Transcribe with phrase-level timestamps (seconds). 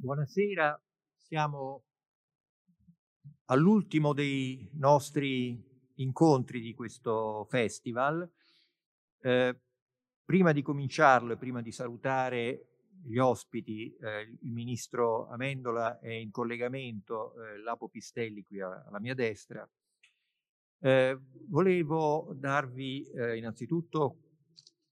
[0.00, 0.80] Buonasera,
[1.16, 1.82] siamo
[3.46, 5.60] all'ultimo dei nostri
[5.96, 8.30] incontri di questo festival.
[9.20, 9.60] Eh,
[10.24, 12.68] prima di cominciarlo e prima di salutare
[13.02, 19.14] gli ospiti, eh, il ministro Amendola è in collegamento, eh, Lapo Pistelli qui alla mia
[19.14, 19.68] destra.
[20.78, 21.18] Eh,
[21.48, 24.18] volevo darvi eh, innanzitutto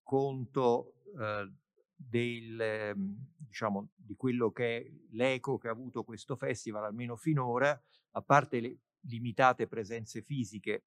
[0.03, 1.49] conto eh,
[1.97, 7.81] del, ehm, diciamo, di quello che è l'eco che ha avuto questo festival, almeno finora,
[8.13, 10.85] a parte le limitate presenze fisiche,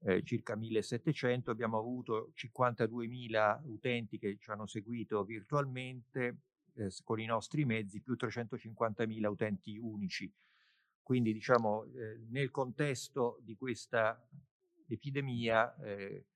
[0.00, 6.40] eh, circa 1700, abbiamo avuto 52.000 utenti che ci hanno seguito virtualmente
[6.74, 10.32] eh, con i nostri mezzi, più 350.000 utenti unici.
[11.02, 14.20] Quindi diciamo eh, nel contesto di questa
[14.88, 16.26] epidemia eh,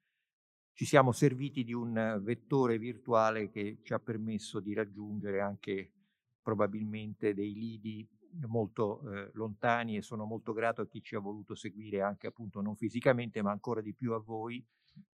[0.81, 5.93] ci siamo serviti di un vettore virtuale che ci ha permesso di raggiungere anche
[6.41, 8.09] probabilmente dei lidi
[8.47, 12.63] molto eh, lontani e sono molto grato a chi ci ha voluto seguire anche appunto
[12.63, 14.67] non fisicamente ma ancora di più a voi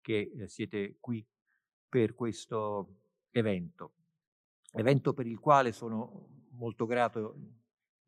[0.02, 1.25] che eh, siete qui
[1.89, 3.00] per questo
[3.31, 3.94] evento.
[4.72, 7.39] Evento per il quale sono molto grato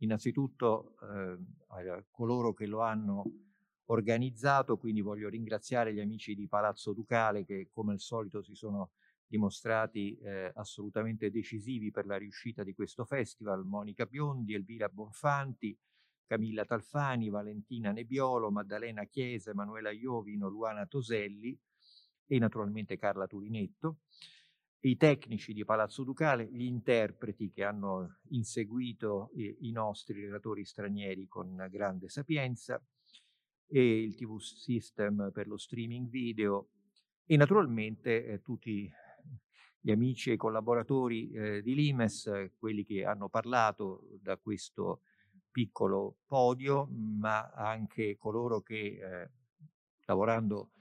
[0.02, 3.47] innanzitutto eh, a coloro che lo hanno
[3.88, 8.92] organizzato, quindi voglio ringraziare gli amici di Palazzo Ducale che come al solito si sono
[9.28, 15.78] dimostrati eh, assolutamente decisivi per la riuscita di questo festival, Monica Biondi, Elvira Bonfanti,
[16.26, 21.58] Camilla Talfani, Valentina Nebbiolo, Maddalena Chiesa, Emanuela Iovino, Luana Toselli
[22.26, 24.00] e naturalmente Carla Turinetto,
[24.82, 31.28] i tecnici di Palazzo Ducale, gli interpreti che hanno inseguito i, i nostri relatori stranieri
[31.28, 32.82] con grande sapienza,
[33.68, 36.70] e il TV System per lo streaming video.
[37.26, 38.90] E naturalmente eh, tutti
[39.80, 45.02] gli amici e collaboratori eh, di Limes, quelli che hanno parlato da questo
[45.52, 49.32] piccolo podio, ma anche coloro che eh,
[50.06, 50.72] lavorando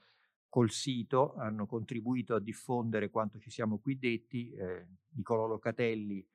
[0.48, 6.27] col sito hanno contribuito a diffondere quanto ci siamo qui detti, eh, Nicolò Locatelli,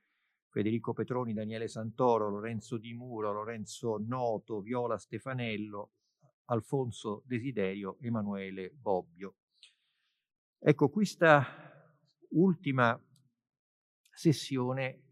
[0.49, 5.91] Federico Petroni, Daniele Santoro, Lorenzo Di Muro, Lorenzo Noto, Viola Stefanello,
[6.45, 9.35] Alfonso Desiderio, Emanuele Bobbio.
[10.59, 11.43] Ecco, questa
[12.29, 12.99] ultima
[14.13, 15.03] sessione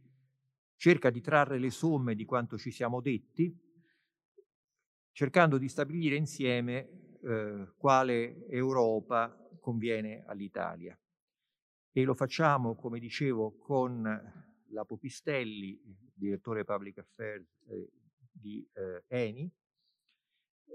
[0.75, 3.53] cerca di trarre le somme di quanto ci siamo detti,
[5.11, 10.97] cercando di stabilire insieme eh, quale Europa conviene all'Italia.
[11.91, 14.03] E lo facciamo, come dicevo, con
[14.71, 15.81] la Popistelli,
[16.13, 17.91] direttore Public Affairs eh,
[18.31, 19.51] di eh, Eni,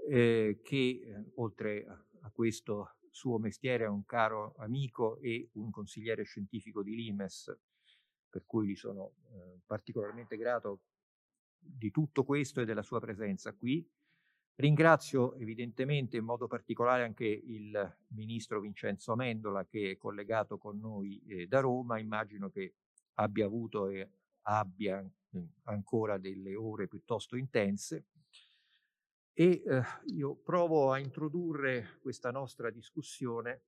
[0.09, 6.23] eh, che eh, oltre a, questo suo mestiere è un caro amico e un consigliere
[6.23, 7.55] scientifico di Limes,
[8.29, 10.81] per cui gli sono eh, particolarmente grato
[11.57, 13.87] di tutto questo e della sua presenza qui.
[14.55, 21.21] Ringrazio evidentemente in modo particolare anche il ministro Vincenzo Amendola che è collegato con noi
[21.27, 22.75] eh, da Roma, immagino che
[23.15, 24.09] abbia avuto e
[24.43, 28.05] abbia eh, ancora delle ore piuttosto intense
[29.37, 33.63] e eh, io provo a introdurre questa nostra discussione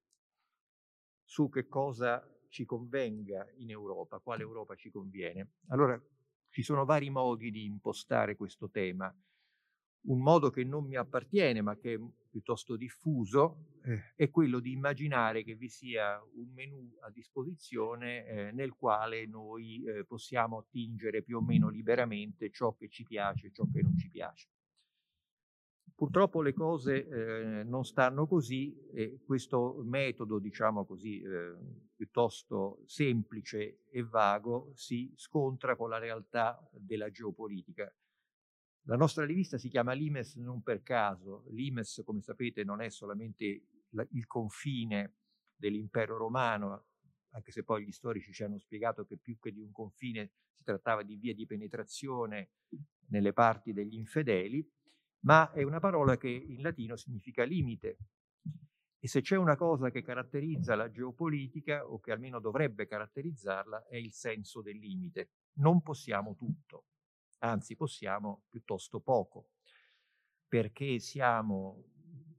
[1.26, 5.56] su che cosa ci convenga in Europa, quale Europa ci conviene.
[5.68, 6.02] Allora,
[6.50, 9.14] ci sono vari modi di impostare questo tema.
[10.04, 14.72] Un modo che non mi appartiene, ma che è piuttosto diffuso, eh, è quello di
[14.72, 21.24] immaginare che vi sia un menu a disposizione eh, nel quale noi eh, possiamo attingere
[21.24, 24.48] più o meno liberamente ciò che ci piace e ciò che non ci piace.
[25.98, 31.56] Purtroppo le cose eh, non stanno così e questo metodo, diciamo così, eh,
[31.96, 37.92] piuttosto semplice e vago si scontra con la realtà della geopolitica.
[38.84, 41.46] La nostra rivista si chiama Limes non per caso.
[41.50, 45.16] Limes, come sapete, non è solamente la, il confine
[45.56, 46.90] dell'impero romano,
[47.32, 50.64] anche se poi gli storici ci hanno spiegato che più che di un confine si
[50.64, 52.52] trattava di via di penetrazione
[53.08, 54.64] nelle parti degli infedeli,
[55.22, 57.98] ma è una parola che in latino significa limite.
[59.00, 63.96] E se c'è una cosa che caratterizza la geopolitica, o che almeno dovrebbe caratterizzarla, è
[63.96, 65.30] il senso del limite.
[65.58, 66.86] Non possiamo tutto,
[67.40, 69.52] anzi possiamo piuttosto poco,
[70.48, 71.84] perché siamo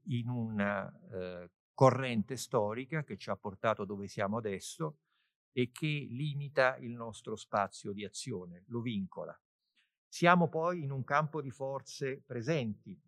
[0.07, 4.97] in una eh, corrente storica che ci ha portato dove siamo adesso
[5.51, 9.39] e che limita il nostro spazio di azione, lo vincola.
[10.11, 12.99] Siamo poi in un campo di forze presenti,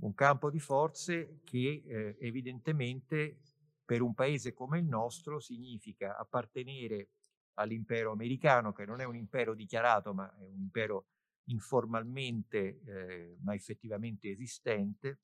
[0.00, 3.40] un campo di forze che eh, evidentemente
[3.84, 7.10] per un paese come il nostro significa appartenere
[7.54, 11.08] all'impero americano, che non è un impero dichiarato, ma è un impero
[11.46, 15.18] informalmente eh, ma effettivamente esistente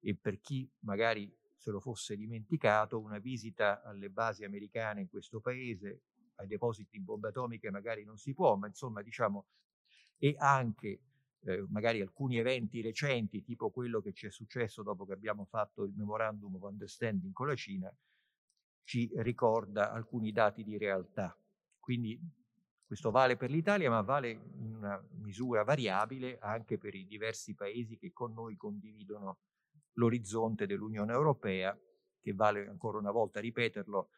[0.00, 5.40] e per chi magari se lo fosse dimenticato, una visita alle basi americane in questo
[5.40, 6.02] paese,
[6.36, 9.46] ai depositi di bombe atomiche magari non si può, ma insomma diciamo,
[10.22, 11.00] e anche
[11.44, 15.82] eh, magari alcuni eventi recenti, tipo quello che ci è successo dopo che abbiamo fatto
[15.84, 17.92] il Memorandum of Understanding con la Cina,
[18.84, 21.34] ci ricorda alcuni dati di realtà.
[21.78, 22.20] Quindi
[22.84, 27.96] questo vale per l'Italia, ma vale in una misura variabile anche per i diversi paesi
[27.96, 29.38] che con noi condividono
[29.94, 31.76] l'orizzonte dell'Unione Europea,
[32.20, 34.10] che vale ancora una volta ripeterlo,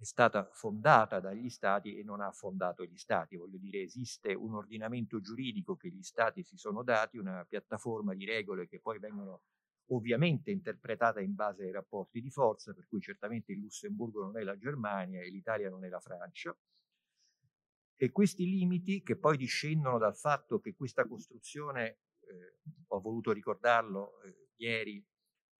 [0.00, 3.36] è stata fondata dagli stati e non ha fondato gli stati.
[3.36, 8.24] Voglio dire, esiste un ordinamento giuridico che gli stati si sono dati, una piattaforma di
[8.24, 9.42] regole che poi vengono
[9.88, 14.42] ovviamente interpretate in base ai rapporti di forza, per cui certamente il Lussemburgo non è
[14.42, 16.56] la Germania e l'Italia non è la Francia.
[17.94, 22.56] E questi limiti che poi discendono dal fatto che questa costruzione, eh,
[22.86, 25.06] ho voluto ricordarlo eh, ieri,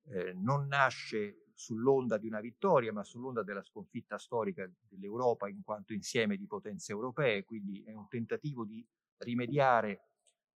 [0.07, 5.93] eh, non nasce sull'onda di una vittoria, ma sull'onda della sconfitta storica dell'Europa in quanto
[5.93, 8.83] insieme di potenze europee, quindi è un tentativo di
[9.19, 10.09] rimediare,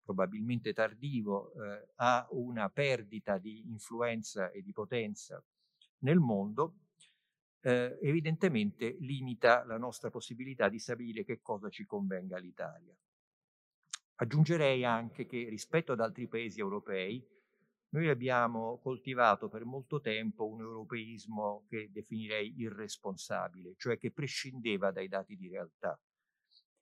[0.02, 5.44] probabilmente tardivo, eh, a una perdita di influenza e di potenza
[5.98, 6.76] nel mondo,
[7.60, 12.96] eh, evidentemente limita la nostra possibilità di stabilire che cosa ci convenga all'Italia.
[14.16, 17.22] Aggiungerei anche che rispetto ad altri paesi europei,
[17.94, 25.06] noi abbiamo coltivato per molto tempo un europeismo che definirei irresponsabile, cioè che prescindeva dai
[25.06, 25.96] dati di realtà,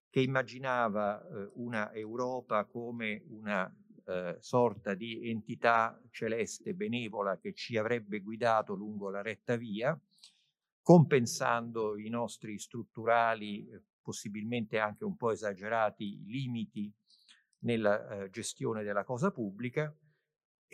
[0.08, 3.70] che immaginava eh, una Europa come una
[4.06, 9.98] eh, sorta di entità celeste benevola che ci avrebbe guidato lungo la retta via,
[10.80, 16.90] compensando i nostri strutturali, eh, possibilmente anche un po' esagerati, limiti
[17.64, 19.94] nella eh, gestione della cosa pubblica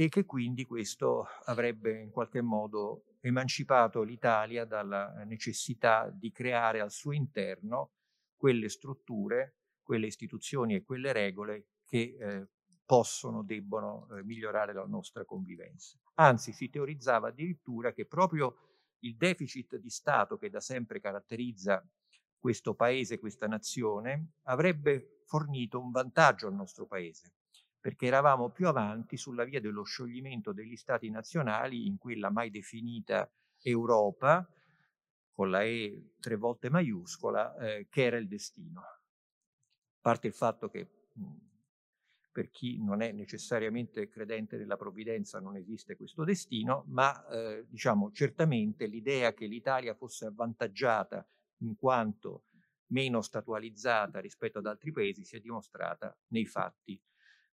[0.01, 6.93] e che quindi questo avrebbe in qualche modo emancipato l'Italia dalla necessità di creare al
[6.93, 7.95] suo interno
[8.37, 12.47] quelle strutture, quelle istituzioni e quelle regole che eh,
[12.87, 15.99] possono, debbono eh, migliorare la nostra convivenza.
[16.15, 18.55] Anzi, si teorizzava addirittura che proprio
[19.01, 21.85] il deficit di Stato che da sempre caratterizza
[22.39, 27.33] questo paese, questa nazione, avrebbe fornito un vantaggio al nostro paese,
[27.89, 33.33] perché eravamo più avanti sulla via dello scioglimento degli stati nazionali in quella mai definita
[33.63, 34.47] Europa,
[35.33, 38.81] con la E tre volte maiuscola, eh, che era il destino.
[38.81, 39.01] A
[40.03, 41.33] parte il fatto che mh,
[42.31, 48.13] per chi non è necessariamente credente nella provvidenza non esiste questo destino, ma eh, diciamo
[48.13, 51.27] certamente l'idea che l'Italia fosse avvantaggiata
[51.63, 52.49] in quanto
[52.89, 57.03] meno statualizzata rispetto ad altri paesi si è dimostrata nei fatti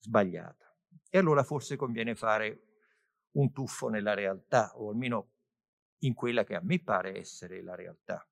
[0.03, 0.67] sbagliata.
[1.09, 2.67] E allora forse conviene fare
[3.33, 5.31] un tuffo nella realtà, o almeno
[6.01, 8.27] in quella che a me pare essere la realtà.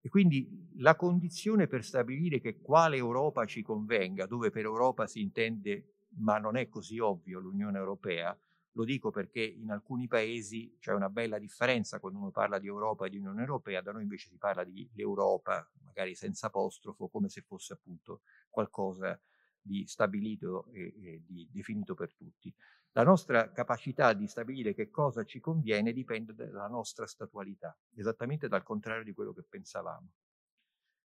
[0.00, 5.22] E quindi la condizione per stabilire che quale Europa ci convenga, dove per Europa si
[5.22, 8.38] intende, ma non è così ovvio, l'Unione Europea,
[8.72, 13.06] lo dico perché in alcuni paesi c'è una bella differenza quando uno parla di Europa
[13.06, 17.28] e di Unione Europea, da noi invece si parla di l'Europa, magari senza apostrofo, come
[17.28, 19.18] se fosse appunto qualcosa
[19.64, 22.54] di stabilito e, e di definito per tutti.
[22.92, 28.62] La nostra capacità di stabilire che cosa ci conviene dipende dalla nostra statualità, esattamente dal
[28.62, 30.12] contrario di quello che pensavamo.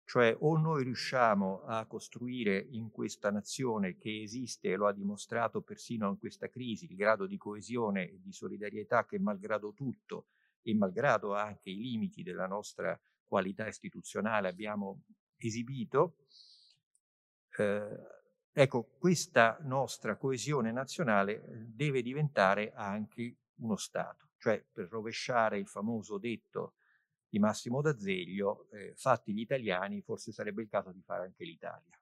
[0.05, 5.63] Cioè o noi riusciamo a costruire in questa nazione che esiste e lo ha dimostrato
[5.63, 10.27] persino in questa crisi il grado di coesione e di solidarietà che malgrado tutto
[10.61, 15.05] e malgrado anche i limiti della nostra qualità istituzionale abbiamo
[15.39, 16.17] esibito,
[17.57, 18.22] eh,
[18.55, 25.67] Ecco, questa nostra coesione nazionale eh, deve diventare anche uno Stato, cioè per rovesciare il
[25.67, 26.75] famoso detto
[27.31, 31.99] di Massimo D'Azeglio, eh, fatti gli italiani, forse sarebbe il caso di fare anche l'Italia.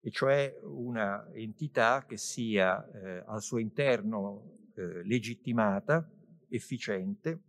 [0.00, 6.06] E cioè una entità che sia eh, al suo interno eh, legittimata,
[6.50, 7.40] efficiente,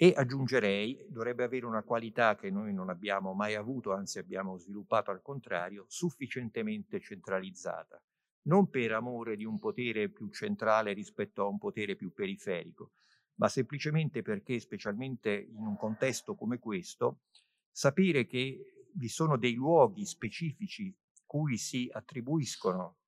[0.00, 5.10] e aggiungerei, dovrebbe avere una qualità che noi non abbiamo mai avuto, anzi abbiamo sviluppato
[5.10, 8.00] al contrario, sufficientemente centralizzata,
[8.42, 12.92] non per amore di un potere più centrale rispetto a un potere più periferico,
[13.40, 17.22] ma semplicemente perché, specialmente in un contesto come questo,
[17.68, 22.98] sapere che vi sono dei luoghi specifici cui si attribuiscono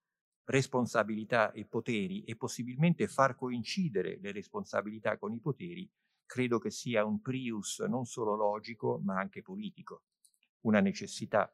[0.47, 5.89] responsabilità e poteri e possibilmente far coincidere le responsabilità con i poteri
[6.31, 10.05] credo che sia un prius non solo logico ma anche politico.
[10.61, 11.53] una necessità.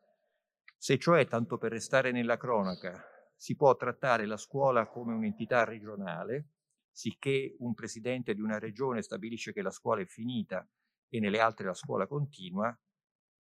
[0.77, 3.03] Se cioè, tanto per restare nella cronaca,
[3.37, 6.51] si può trattare la scuola come un'entità regionale,
[6.91, 10.69] sicché un presidente di una regione stabilisce che la scuola è finita
[11.09, 12.77] e nelle altre la scuola continua,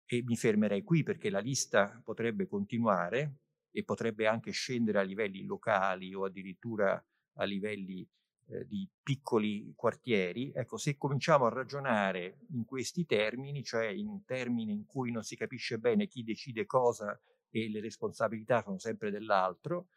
[0.04, 3.36] e mi fermerei qui perché la lista potrebbe continuare
[3.70, 7.02] e potrebbe anche scendere a livelli locali o addirittura
[7.36, 8.06] a livelli
[8.46, 14.72] eh, di piccoli quartieri, ecco, se cominciamo a ragionare in questi termini, cioè in termini
[14.72, 17.18] in cui non si capisce bene chi decide cosa
[17.50, 19.88] e le responsabilità sono sempre dell'altro,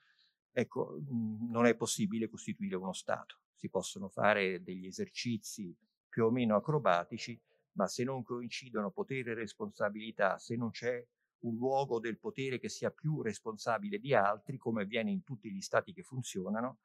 [0.51, 3.39] ecco, mh, non è possibile costituire uno Stato.
[3.55, 5.75] Si possono fare degli esercizi
[6.07, 7.39] più o meno acrobatici,
[7.73, 11.05] ma se non coincidono potere e responsabilità, se non c'è
[11.39, 15.61] un luogo del potere che sia più responsabile di altri, come avviene in tutti gli
[15.61, 16.79] stati che funzionano,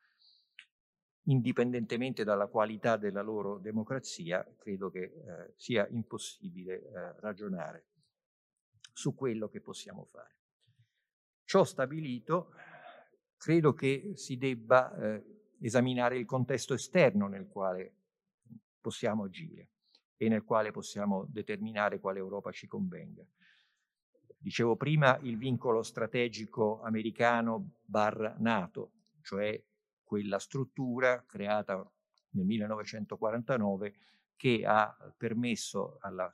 [1.24, 7.86] indipendentemente dalla qualità della loro democrazia, credo che eh, sia impossibile eh, ragionare
[8.92, 10.36] su quello che possiamo fare.
[11.44, 12.52] Ciò stabilito,
[13.36, 15.24] credo che si debba eh,
[15.60, 17.94] esaminare il contesto esterno nel quale
[18.80, 19.68] possiamo agire
[20.16, 23.24] e nel quale possiamo determinare quale Europa ci convenga.
[24.36, 29.62] Dicevo prima il vincolo strategico americano barra NATO, cioè
[30.10, 31.88] quella struttura creata
[32.30, 33.94] nel 1949
[34.34, 36.28] che ha permesso alla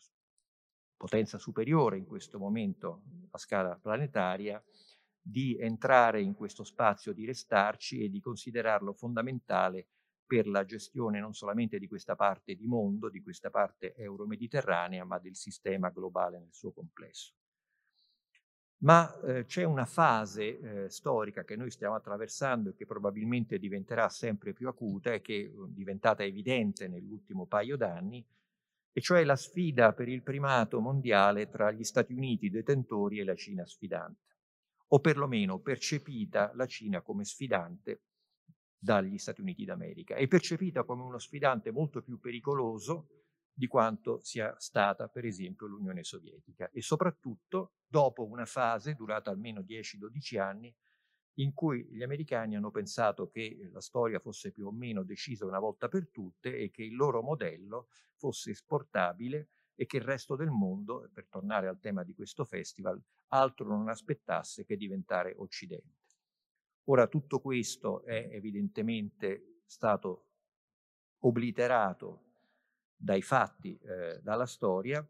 [0.97, 3.03] potenza superiore in questo momento
[3.33, 4.65] a scala planetaria
[5.21, 9.89] di entrare in questo spazio, di restarci e di considerarlo fondamentale
[10.25, 15.19] per la gestione non solamente di questa parte di mondo, di questa parte euro-mediterranea, ma
[15.19, 17.35] del sistema globale nel suo complesso.
[18.79, 24.09] Ma eh, c'è una fase eh, storica che noi stiamo attraversando e che probabilmente diventerà
[24.11, 28.25] sempre più acuta e che è uh, diventata evidente nell'ultimo paio d'anni,
[28.93, 33.35] e cioè la sfida per il primato mondiale tra gli Stati Uniti detentori e la
[33.35, 34.37] Cina sfidante,
[34.89, 38.03] o perlomeno percepita la Cina come sfidante
[38.79, 43.26] dagli Stati Uniti d'America e percepita come uno sfidante molto più pericoloso
[43.59, 49.63] di quanto sia stata per esempio l'Unione Sovietica e soprattutto dopo una fase durata almeno
[49.63, 50.75] 10-12 anni
[51.39, 55.59] in cui gli americani hanno pensato che la storia fosse più o meno decisa una
[55.59, 60.51] volta per tutte e che il loro modello fosse esportabile e che il resto del
[60.51, 66.05] mondo, per tornare al tema di questo festival, altro non aspettasse che diventare Occidente.
[66.85, 70.29] Ora tutto questo è evidentemente stato
[71.21, 72.26] obliterato
[72.97, 75.07] dai fatti, eh, dalla storia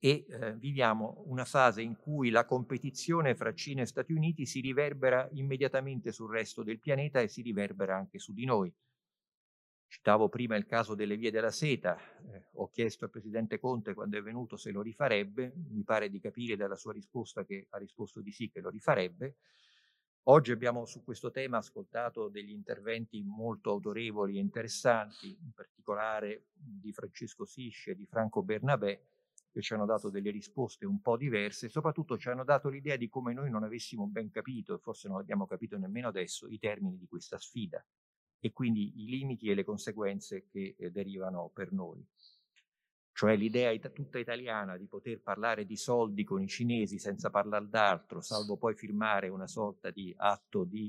[0.00, 4.60] e eh, viviamo una fase in cui la competizione fra Cina e Stati Uniti si
[4.60, 8.72] riverbera immediatamente sul resto del pianeta e si riverbera anche su di noi.
[9.90, 14.18] Citavo prima il caso delle vie della seta, eh, ho chiesto al Presidente Conte quando
[14.18, 18.20] è venuto se lo rifarebbe, mi pare di capire dalla sua risposta che ha risposto
[18.20, 19.36] di sì che lo rifarebbe,
[20.30, 26.92] Oggi abbiamo su questo tema ascoltato degli interventi molto autorevoli e interessanti, in particolare di
[26.92, 29.04] Francesco Sisce e di Franco Bernabé,
[29.50, 32.96] che ci hanno dato delle risposte un po' diverse e soprattutto ci hanno dato l'idea
[32.96, 36.58] di come noi non avessimo ben capito, e forse non abbiamo capito nemmeno adesso, i
[36.58, 37.82] termini di questa sfida
[38.38, 42.06] e quindi i limiti e le conseguenze che eh, derivano per noi
[43.18, 47.68] cioè l'idea it- tutta italiana di poter parlare di soldi con i cinesi senza parlare
[47.68, 50.88] d'altro, salvo poi firmare una sorta di atto di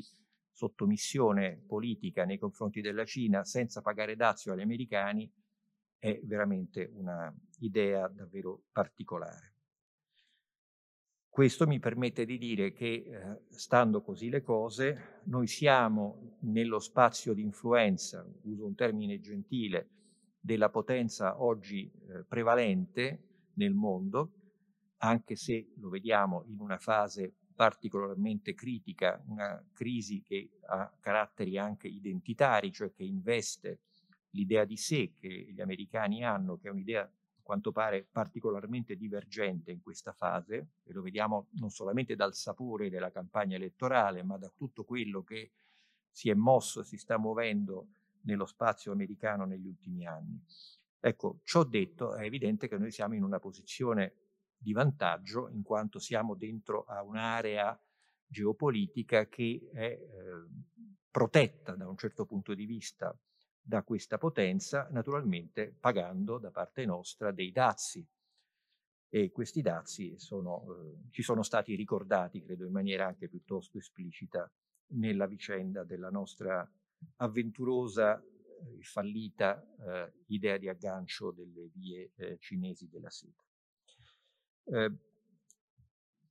[0.52, 5.28] sottomissione politica nei confronti della Cina senza pagare dazio agli americani,
[5.98, 9.56] è veramente un'idea davvero particolare.
[11.28, 17.34] Questo mi permette di dire che, eh, stando così le cose, noi siamo nello spazio
[17.34, 19.99] di influenza, uso un termine gentile,
[20.40, 24.34] della potenza oggi eh, prevalente nel mondo,
[24.98, 31.88] anche se lo vediamo in una fase particolarmente critica, una crisi che ha caratteri anche
[31.88, 33.82] identitari, cioè che investe
[34.32, 39.72] l'idea di sé che gli americani hanno, che è un'idea a quanto pare particolarmente divergente
[39.72, 44.50] in questa fase, e lo vediamo non solamente dal sapore della campagna elettorale, ma da
[44.56, 45.52] tutto quello che
[46.10, 47.88] si è mosso, si sta muovendo
[48.22, 50.44] nello spazio americano negli ultimi anni.
[51.00, 54.16] Ecco, ciò detto, è evidente che noi siamo in una posizione
[54.58, 57.80] di vantaggio in quanto siamo dentro a un'area
[58.26, 60.00] geopolitica che è eh,
[61.10, 63.18] protetta da un certo punto di vista
[63.62, 68.06] da questa potenza, naturalmente pagando da parte nostra dei dazi.
[69.12, 74.52] E questi dazi sono, eh, ci sono stati ricordati, credo, in maniera anche piuttosto esplicita
[74.92, 76.70] nella vicenda della nostra
[77.18, 83.44] avventurosa e fallita eh, idea di aggancio delle vie eh, cinesi della seta.
[84.66, 84.92] Eh,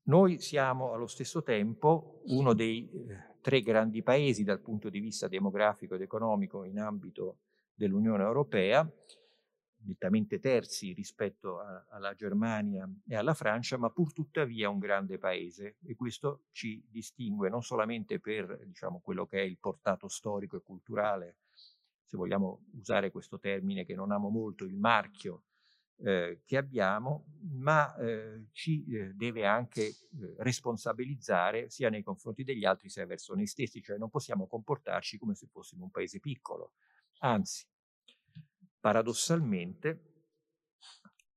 [0.09, 5.29] Noi siamo allo stesso tempo uno dei eh, tre grandi paesi dal punto di vista
[5.29, 7.41] demografico ed economico in ambito
[7.75, 8.91] dell'Unione Europea,
[9.85, 15.77] nettamente terzi rispetto a, alla Germania e alla Francia, ma pur tuttavia un grande paese
[15.85, 20.63] e questo ci distingue non solamente per diciamo, quello che è il portato storico e
[20.63, 21.37] culturale,
[22.05, 25.43] se vogliamo usare questo termine che non amo molto, il marchio
[26.01, 29.97] eh, che abbiamo, ma eh, ci eh, deve anche eh,
[30.39, 35.35] responsabilizzare sia nei confronti degli altri sia verso noi stessi, cioè non possiamo comportarci come
[35.35, 36.73] se fossimo un paese piccolo.
[37.19, 37.67] Anzi,
[38.81, 40.09] paradossalmente,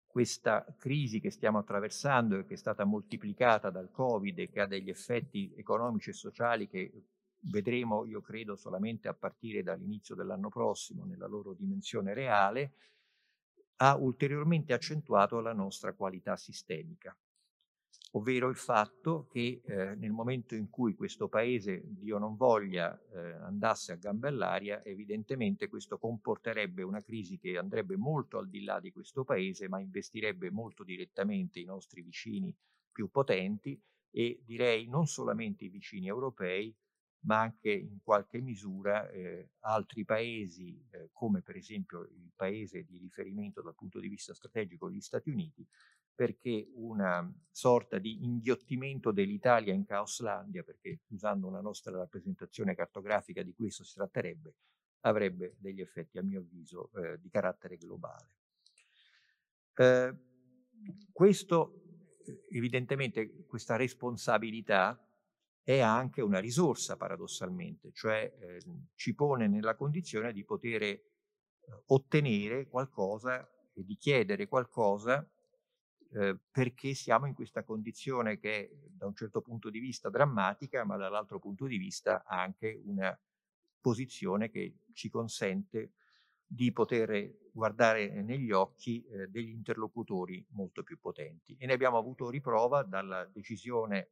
[0.05, 4.67] questa crisi che stiamo attraversando e che è stata moltiplicata dal Covid e che ha
[4.67, 7.05] degli effetti economici e sociali che
[7.43, 12.73] vedremo, io credo, solamente a partire dall'inizio dell'anno prossimo nella loro dimensione reale,
[13.77, 17.17] ha ulteriormente accentuato la nostra qualità sistemica,
[18.11, 23.31] ovvero il fatto che eh, nel momento in cui questo paese, Dio non voglia, eh,
[23.33, 28.79] andasse a gambe all'aria, evidentemente questo comporterebbe una crisi che andrebbe molto al di là
[28.79, 32.53] di questo paese, ma investirebbe molto direttamente i nostri vicini
[32.91, 36.75] più potenti e direi non solamente i vicini europei,
[37.23, 42.97] ma anche in qualche misura eh, altri paesi, eh, come per esempio il paese di
[42.97, 45.65] riferimento dal punto di vista strategico, gli Stati Uniti,
[46.13, 53.53] perché una sorta di inghiottimento dell'Italia in Caoslandia, perché usando una nostra rappresentazione cartografica di
[53.53, 54.55] questo si tratterebbe,
[55.01, 58.35] avrebbe degli effetti, a mio avviso, eh, di carattere globale.
[59.75, 60.15] Eh,
[61.11, 61.81] questo,
[62.49, 65.03] evidentemente, questa responsabilità
[65.63, 68.61] è anche una risorsa paradossalmente, cioè eh,
[68.95, 71.01] ci pone nella condizione di poter eh,
[71.87, 75.27] ottenere qualcosa e di chiedere qualcosa
[76.13, 80.83] eh, perché siamo in questa condizione che è da un certo punto di vista drammatica,
[80.83, 83.17] ma dall'altro punto di vista anche una
[83.79, 85.93] posizione che ci consente
[86.45, 91.55] di poter guardare negli occhi eh, degli interlocutori molto più potenti.
[91.57, 94.09] E ne abbiamo avuto riprova dalla decisione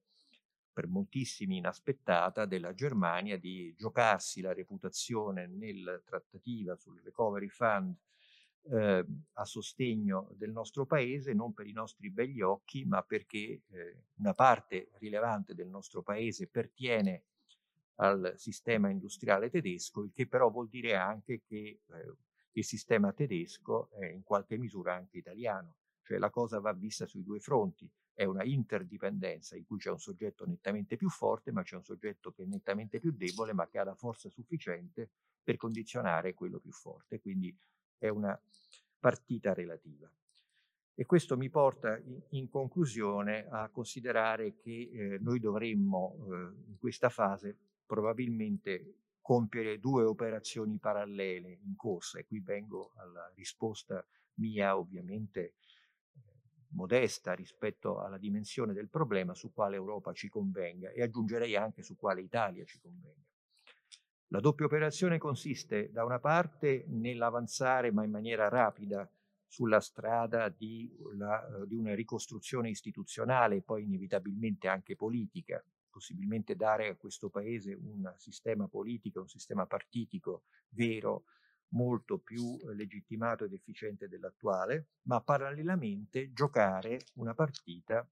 [0.72, 7.94] per moltissimi inaspettata della Germania di giocarsi la reputazione nel trattativa sul recovery fund
[8.72, 14.04] eh, a sostegno del nostro paese, non per i nostri begli occhi, ma perché eh,
[14.18, 17.24] una parte rilevante del nostro paese pertiene
[17.96, 22.14] al sistema industriale tedesco, il che però vuol dire anche che eh,
[22.54, 27.24] il sistema tedesco è in qualche misura anche italiano, cioè la cosa va vista sui
[27.24, 31.78] due fronti è una interdipendenza in cui c'è un soggetto nettamente più forte, ma c'è
[31.78, 35.10] un soggetto che è nettamente più debole, ma che ha la forza sufficiente
[35.42, 37.22] per condizionare quello più forte.
[37.22, 37.58] Quindi
[38.00, 38.40] è una
[39.00, 40.10] partita relativa.
[40.96, 41.98] E questo mi porta
[42.32, 46.34] in, conclusione a considerare che eh, noi dovremmo eh,
[46.68, 54.06] in questa fase probabilmente compiere due operazioni parallele in corsa e qui vengo alla risposta
[54.36, 55.54] mia ovviamente
[56.72, 61.96] modesta rispetto alla dimensione del problema su quale Europa ci convenga e aggiungerei anche su
[61.96, 63.29] quale Italia ci convenga.
[64.32, 69.10] La doppia operazione consiste da una parte nell'avanzare ma in maniera rapida
[69.48, 76.90] sulla strada di, la, di una ricostruzione istituzionale e poi inevitabilmente anche politica, possibilmente dare
[76.90, 81.24] a questo Paese un sistema politico, un sistema partitico vero,
[81.70, 88.08] molto più eh, legittimato ed efficiente dell'attuale, ma parallelamente giocare una partita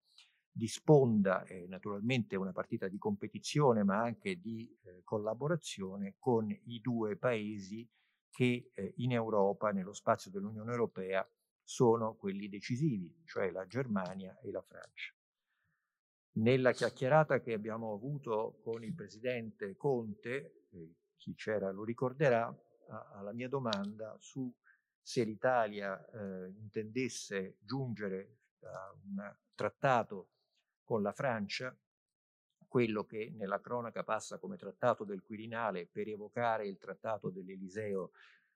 [0.58, 6.82] di sponda, eh, naturalmente una partita di competizione, ma anche di eh, collaborazione con i
[6.82, 7.88] due paesi
[8.32, 11.28] che eh, in Europa, nello spazio dell'Unione Europea,
[11.63, 15.13] sono quelli decisivi, cioè la Germania e la Francia.
[16.38, 22.52] Nella chiacchierata che abbiamo avuto con il presidente Conte, eh, chi c'era lo ricorderà,
[23.15, 24.52] alla mia domanda su
[25.02, 30.30] se l'Italia eh, intendesse giungere a un trattato
[30.88, 31.78] con la Francia,
[32.65, 38.12] quello che nella cronaca passa come trattato del Quirinale per evocare il trattato dell'Eliseo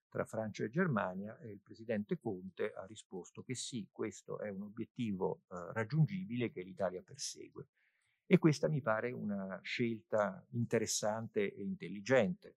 [0.08, 4.62] tra Francia e Germania, e il presidente Conte ha risposto che sì, questo è un
[4.62, 7.68] obiettivo eh, raggiungibile che l'Italia persegue.
[8.26, 12.56] E questa mi pare una scelta interessante e intelligente.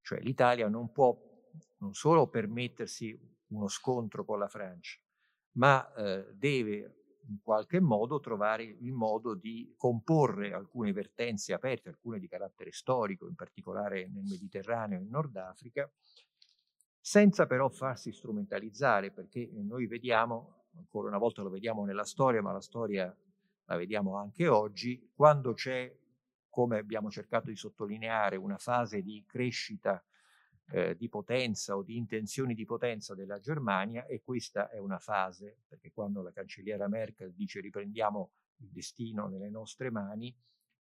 [0.00, 1.14] Cioè l'Italia non può
[1.78, 4.98] non solo permettersi uno scontro con la Francia,
[5.52, 12.18] ma eh, deve in qualche modo trovare il modo di comporre alcune vertenze aperte, alcune
[12.18, 15.90] di carattere storico, in particolare nel Mediterraneo e in Nord Africa,
[17.00, 22.52] senza però farsi strumentalizzare, perché noi vediamo, ancora una volta lo vediamo nella storia, ma
[22.52, 23.14] la storia
[23.64, 25.92] la vediamo anche oggi, quando c'è,
[26.48, 30.02] come abbiamo cercato di sottolineare, una fase di crescita
[30.70, 35.58] eh, di potenza o di intenzioni di potenza della Germania e questa è una fase,
[35.66, 40.34] perché quando la cancelliera Merkel dice riprendiamo il destino nelle nostre mani,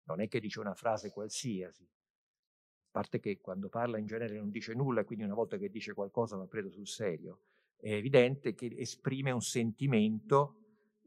[0.06, 4.52] non è che dice una frase qualsiasi, a parte che quando parla in genere non
[4.52, 7.41] dice nulla, quindi una volta che dice qualcosa va preso sul serio,
[7.76, 10.60] è evidente che esprime un sentimento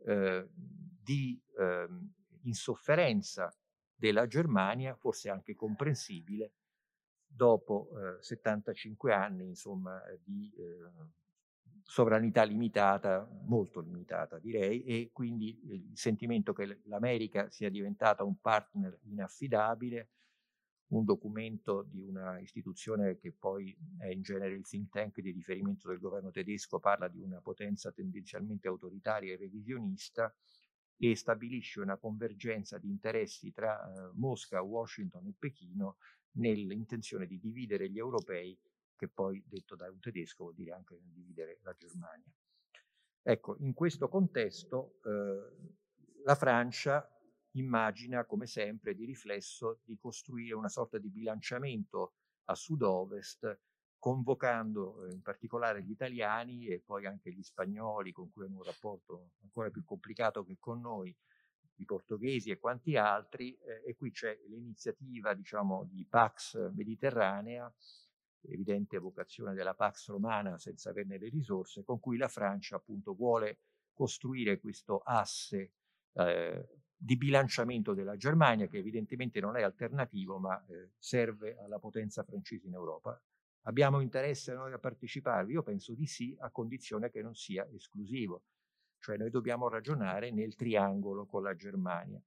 [0.04, 1.88] eh, di eh,
[2.42, 3.50] insofferenza
[3.94, 6.52] della Germania, forse anche comprensibile,
[7.36, 10.90] dopo eh, 75 anni insomma, di eh,
[11.82, 18.98] sovranità limitata, molto limitata direi, e quindi il sentimento che l'America sia diventata un partner
[19.04, 20.08] inaffidabile,
[20.88, 25.88] un documento di una istituzione che poi è in genere il think tank di riferimento
[25.88, 30.32] del governo tedesco, parla di una potenza tendenzialmente autoritaria e revisionista
[30.98, 35.96] e stabilisce una convergenza di interessi tra eh, Mosca, Washington e Pechino
[36.36, 38.58] nell'intenzione di dividere gli europei,
[38.96, 42.32] che poi detto da un tedesco vuol dire anche dividere la Germania.
[43.22, 45.74] Ecco, in questo contesto eh,
[46.24, 47.08] la Francia
[47.52, 53.60] immagina, come sempre, di riflesso di costruire una sorta di bilanciamento a sud-ovest,
[53.98, 58.62] convocando eh, in particolare gli italiani e poi anche gli spagnoli, con cui hanno un
[58.62, 61.14] rapporto ancora più complicato che con noi,
[61.76, 67.72] i portoghesi e quanti altri, eh, e qui c'è l'iniziativa diciamo, di Pax Mediterranea,
[68.48, 73.58] evidente vocazione della Pax Romana senza averne le risorse, con cui la Francia appunto vuole
[73.92, 75.72] costruire questo asse
[76.12, 82.22] eh, di bilanciamento della Germania, che evidentemente non è alternativo, ma eh, serve alla potenza
[82.22, 83.20] francese in Europa.
[83.62, 85.52] Abbiamo interesse noi a parteciparvi?
[85.52, 88.44] Io penso di sì, a condizione che non sia esclusivo.
[89.06, 92.20] Cioè noi dobbiamo ragionare nel triangolo con la Germania.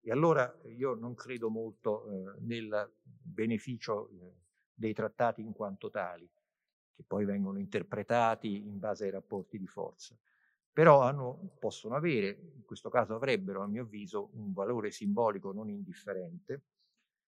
[0.00, 4.34] E allora io non credo molto eh, nel beneficio eh,
[4.72, 6.30] dei trattati in quanto tali,
[6.94, 10.16] che poi vengono interpretati in base ai rapporti di forza.
[10.72, 15.70] Però hanno, possono avere, in questo caso avrebbero a mio avviso, un valore simbolico non
[15.70, 16.66] indifferente,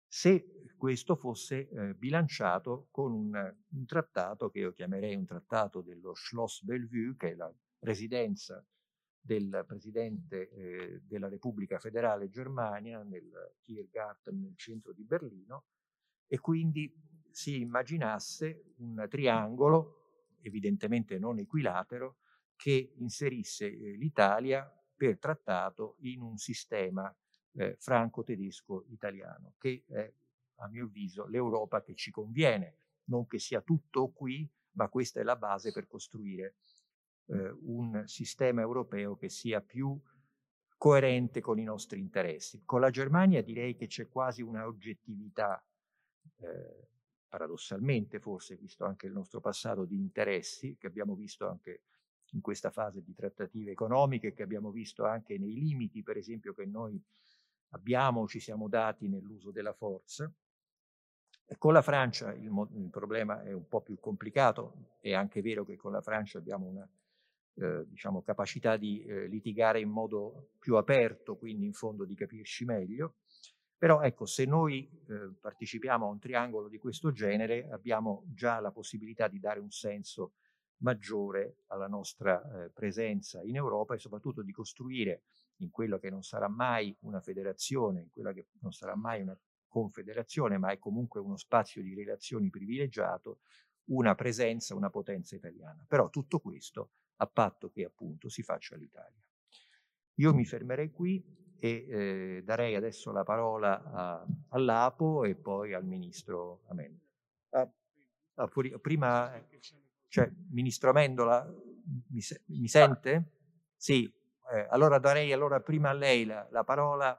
[0.06, 6.14] se questo fosse eh, bilanciato con un, un, trattato che io chiamerei un trattato dello
[6.14, 8.64] Schloss Bellevue, che è la residenza
[9.28, 15.64] del presidente eh, della Repubblica Federale Germania nel Tiergarten nel centro di Berlino
[16.26, 16.90] e quindi
[17.30, 22.20] si immaginasse un triangolo, evidentemente non equilatero,
[22.56, 27.14] che inserisse eh, l'Italia per trattato in un sistema
[27.52, 30.10] eh, franco-tedesco-italiano, che è
[30.60, 35.22] a mio avviso l'Europa che ci conviene, non che sia tutto qui, ma questa è
[35.22, 36.54] la base per costruire
[37.28, 39.98] eh, un sistema europeo che sia più
[40.76, 42.62] coerente con i nostri interessi.
[42.64, 45.62] Con la Germania direi che c'è quasi una oggettività,
[46.36, 46.88] eh,
[47.28, 51.82] paradossalmente forse, visto anche il nostro passato di interessi, che abbiamo visto anche
[52.32, 56.64] in questa fase di trattative economiche, che abbiamo visto anche nei limiti, per esempio, che
[56.64, 57.02] noi
[57.70, 60.30] abbiamo, ci siamo dati nell'uso della forza.
[61.50, 65.64] E con la Francia il, il, problema è un po' più complicato, è anche vero
[65.64, 66.88] che con la Francia abbiamo una
[67.60, 72.64] eh, diciamo, capacità di eh, litigare in modo più aperto, quindi in fondo di capirci
[72.64, 73.16] meglio.
[73.76, 78.72] Però ecco, se noi eh, partecipiamo a un triangolo di questo genere, abbiamo già la
[78.72, 80.32] possibilità di dare un senso
[80.78, 85.22] maggiore alla nostra eh, presenza in Europa e soprattutto di costruire
[85.56, 89.38] in quello che non sarà mai una federazione, in quella che non sarà mai una
[89.66, 93.40] confederazione, ma è comunque uno spazio di relazioni privilegiato,
[93.90, 95.84] una presenza, una potenza italiana.
[95.86, 96.90] Però tutto questo
[97.20, 99.20] a patto che appunto si faccia l'Italia.
[100.14, 101.22] Io mi fermerei qui
[101.60, 107.10] e eh, darei adesso la parola all'Apo e poi al Ministro Amendola.
[107.50, 107.72] Ah,
[108.34, 108.48] ah,
[108.80, 109.46] prima,
[110.08, 111.46] cioè, Ministro Amendola,
[112.10, 113.32] mi, se, mi sente?
[113.76, 114.12] Sì,
[114.52, 117.18] eh, allora darei allora prima a lei la, la parola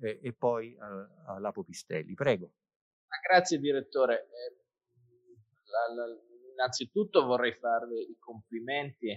[0.00, 0.76] eh, e poi
[1.26, 2.14] all'Apo Pistelli.
[2.14, 2.52] Prego.
[3.28, 4.28] Grazie direttore.
[4.28, 4.56] Eh,
[5.64, 9.16] la, la, innanzitutto vorrei farvi i complimenti,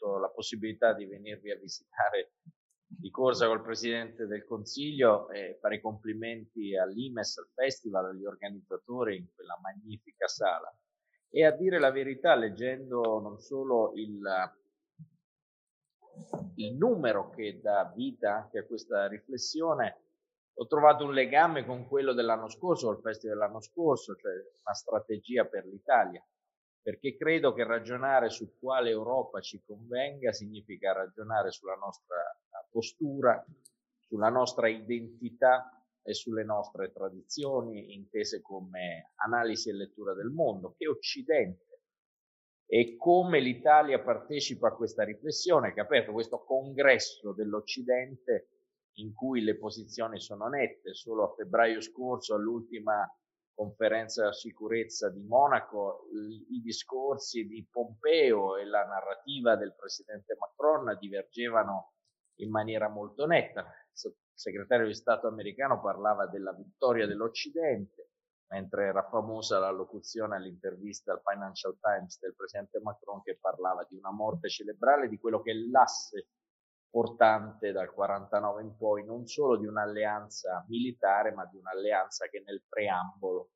[0.00, 2.32] avuto la possibilità di venirvi a visitare
[2.86, 9.16] di corsa col Presidente del Consiglio e fare i complimenti all'IMES, al Festival, agli organizzatori
[9.16, 10.74] in quella magnifica sala.
[11.28, 14.20] E a dire la verità, leggendo non solo il,
[16.56, 20.06] il numero che dà vita anche a questa riflessione,
[20.54, 25.44] ho trovato un legame con quello dell'anno scorso, col festival dell'anno scorso, cioè una strategia
[25.44, 26.22] per l'Italia
[26.82, 32.16] perché credo che ragionare su quale Europa ci convenga significa ragionare sulla nostra
[32.70, 33.44] postura
[34.10, 40.88] sulla nostra identità e sulle nostre tradizioni, intese come analisi e lettura del mondo, che
[40.88, 41.82] Occidente
[42.66, 48.48] e come l'Italia partecipa a questa riflessione, che ha aperto questo congresso dell'Occidente
[48.94, 50.92] in cui le posizioni sono nette.
[50.92, 53.08] Solo a febbraio scorso, all'ultima
[53.60, 56.06] conferenza sicurezza di Monaco,
[56.48, 61.92] i discorsi di Pompeo e la narrativa del presidente Macron divergevano
[62.36, 63.66] in maniera molto netta.
[64.02, 68.12] Il segretario di Stato americano parlava della vittoria dell'Occidente,
[68.48, 73.96] mentre era famosa la locuzione all'intervista al Financial Times del presidente Macron che parlava di
[73.96, 76.28] una morte cerebrale di quello che è l'asse
[76.90, 82.64] portante dal 49 in poi non solo di un'alleanza militare ma di un'alleanza che nel
[82.68, 83.50] preambolo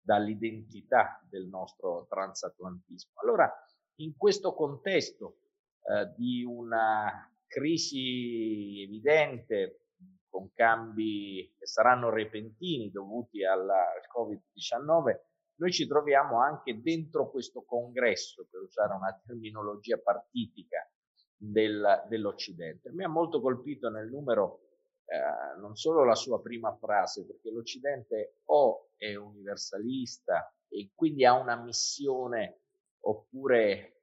[0.00, 3.12] dà l'identità del nostro transatlantismo.
[3.22, 3.50] Allora,
[3.96, 5.36] in questo contesto
[5.82, 9.80] eh, di una crisi evidente
[10.28, 15.18] con cambi che saranno repentini dovuti alla, al Covid-19,
[15.56, 20.88] noi ci troviamo anche dentro questo congresso, per usare una terminologia partitica,
[21.40, 22.90] del, dell'Occidente.
[22.92, 24.60] Mi ha molto colpito nel numero
[25.06, 31.32] eh, non solo la sua prima frase, perché l'Occidente o è universalista e quindi ha
[31.32, 32.60] una missione
[33.00, 33.94] oppure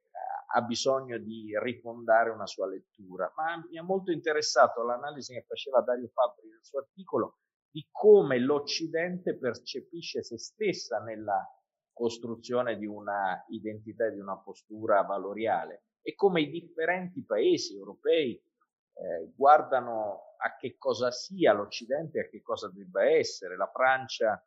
[0.50, 5.82] ha bisogno di rifondare una sua lettura, ma mi ha molto interessato l'analisi che faceva
[5.82, 11.46] Dario Fabbri nel suo articolo di come l'Occidente percepisce se stessa nella
[11.92, 18.32] costruzione di una identità e di una postura valoriale e come i differenti paesi europei
[18.34, 23.56] eh, guardano a che cosa sia l'Occidente e a che cosa debba essere.
[23.56, 24.42] La Francia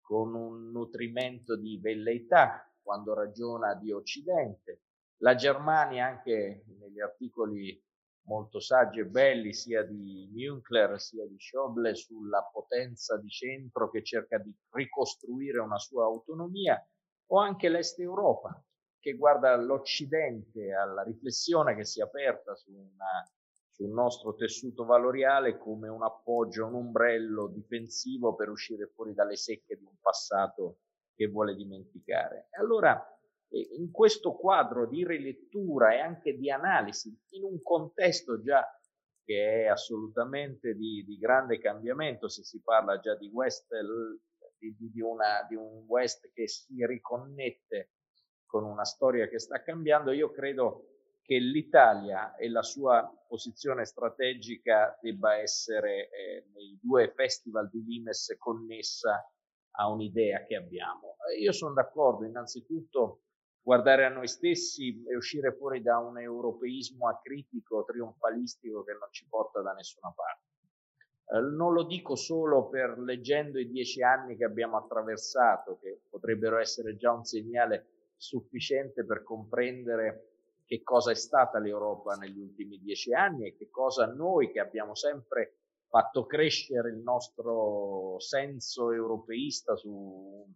[0.00, 4.82] con un nutrimento di velleità quando ragiona di Occidente,
[5.18, 7.82] la Germania anche negli articoli
[8.26, 14.02] molto saggi e belli sia di Münkler sia di Schäuble sulla potenza di centro che
[14.02, 16.82] cerca di ricostruire una sua autonomia
[17.26, 18.62] o anche l'Est Europa
[19.04, 23.30] che guarda l'Occidente alla riflessione che si è aperta su una,
[23.70, 29.76] sul nostro tessuto valoriale come un appoggio, un ombrello difensivo per uscire fuori dalle secche
[29.76, 30.78] di un passato
[31.14, 32.48] che vuole dimenticare.
[32.58, 32.98] Allora
[33.50, 38.66] in questo quadro di rilettura e anche di analisi, in un contesto già
[39.22, 43.66] che è assolutamente di, di grande cambiamento, se si parla già di West,
[44.58, 47.90] di, di, una, di un West che si riconnette
[48.54, 50.90] con una storia che sta cambiando, io credo
[51.22, 58.36] che l'Italia e la sua posizione strategica debba essere eh, nei due festival di Limes
[58.38, 59.28] connessa
[59.72, 61.16] a un'idea che abbiamo.
[61.36, 63.22] Io sono d'accordo innanzitutto
[63.60, 69.26] guardare a noi stessi e uscire fuori da un europeismo acritico, trionfalistico che non ci
[69.28, 70.42] porta da nessuna parte.
[71.26, 76.58] Eh, non lo dico solo per leggendo i dieci anni che abbiamo attraversato, che potrebbero
[76.58, 77.88] essere già un segnale
[78.24, 80.30] sufficiente per comprendere
[80.64, 84.94] che cosa è stata l'Europa negli ultimi dieci anni e che cosa noi che abbiamo
[84.94, 90.46] sempre fatto crescere il nostro senso europeista su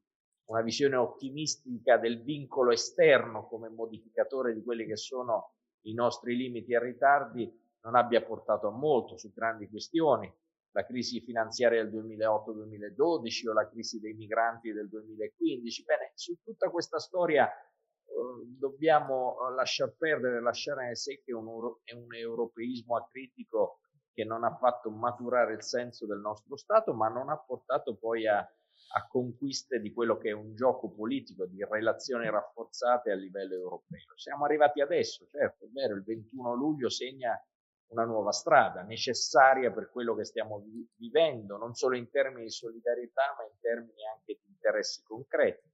[0.46, 5.52] una visione ottimistica del vincolo esterno come modificatore di quelli che sono
[5.82, 10.32] i nostri limiti e ritardi non abbia portato a molto su grandi questioni,
[10.78, 15.82] la crisi finanziaria del 2008-2012 o la crisi dei migranti del 2015.
[15.82, 17.54] Bene, su tutta questa storia eh,
[18.46, 21.48] dobbiamo lasciar perdere, lasciare nel sé che un,
[21.82, 23.80] è un europeismo acritico
[24.12, 28.28] che non ha fatto maturare il senso del nostro Stato, ma non ha portato poi
[28.28, 28.48] a
[28.92, 34.16] a conquiste di quello che è un gioco politico di relazioni rafforzate a livello europeo.
[34.16, 37.38] Siamo arrivati adesso, certo, è vero, il 21 luglio segna
[37.88, 42.50] una nuova strada necessaria per quello che stiamo vi- vivendo, non solo in termini di
[42.50, 45.70] solidarietà, ma in termini anche di interessi concreti.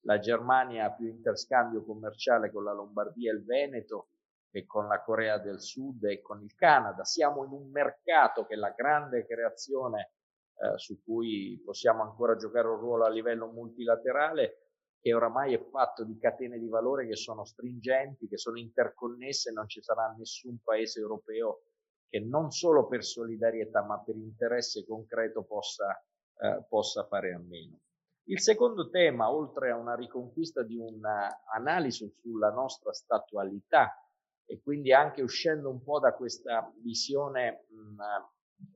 [0.00, 4.08] La Germania ha più interscambio commerciale con la Lombardia e il Veneto
[4.50, 7.04] che con la Corea del Sud e con il Canada.
[7.04, 10.12] Siamo in un mercato che è la grande creazione
[10.58, 14.65] eh, su cui possiamo ancora giocare un ruolo a livello multilaterale,
[15.00, 19.68] che oramai è fatto di catene di valore che sono stringenti, che sono interconnesse, non
[19.68, 21.62] ci sarà nessun paese europeo
[22.08, 26.00] che non solo per solidarietà ma per interesse concreto possa,
[26.38, 27.80] eh, possa fare a meno.
[28.28, 34.00] Il secondo tema, oltre a una riconquista di un'analisi sulla nostra statualità
[34.44, 38.02] e quindi anche uscendo un po' da questa visione mh,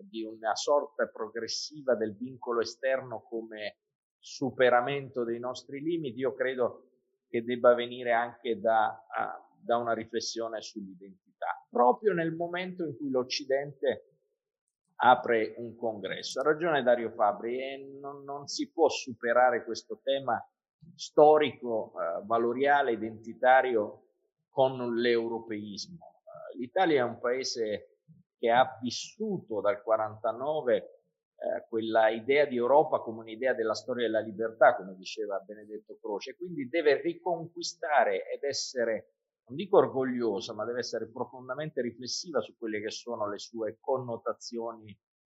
[0.09, 3.79] di una sorta progressiva del vincolo esterno come
[4.21, 6.91] superamento dei nostri limiti, io credo
[7.29, 9.03] che debba venire anche da,
[9.59, 11.67] da una riflessione sull'identità.
[11.69, 14.11] Proprio nel momento in cui l'Occidente
[15.03, 16.41] apre un congresso.
[16.41, 20.43] Ha ragione Dario Fabri e non, non si può superare questo tema
[20.95, 24.09] storico, eh, valoriale, identitario
[24.51, 25.99] con l'europeismo.
[26.05, 27.97] Eh, L'Italia è un paese
[28.39, 31.00] che ha vissuto dal 49
[31.43, 36.37] eh, quella idea di Europa come un'idea della storia della libertà, come diceva Benedetto Croce,
[36.37, 39.15] quindi deve riconquistare ed essere,
[39.47, 44.95] non dico orgogliosa, ma deve essere profondamente riflessiva su quelle che sono le sue connotazioni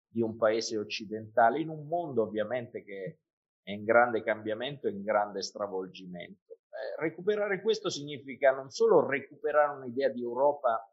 [0.08, 3.20] di un paese occidentale, in un mondo ovviamente che
[3.62, 6.54] è in grande cambiamento e in grande stravolgimento.
[6.54, 10.84] Eh, recuperare questo significa non solo recuperare un'idea di Europa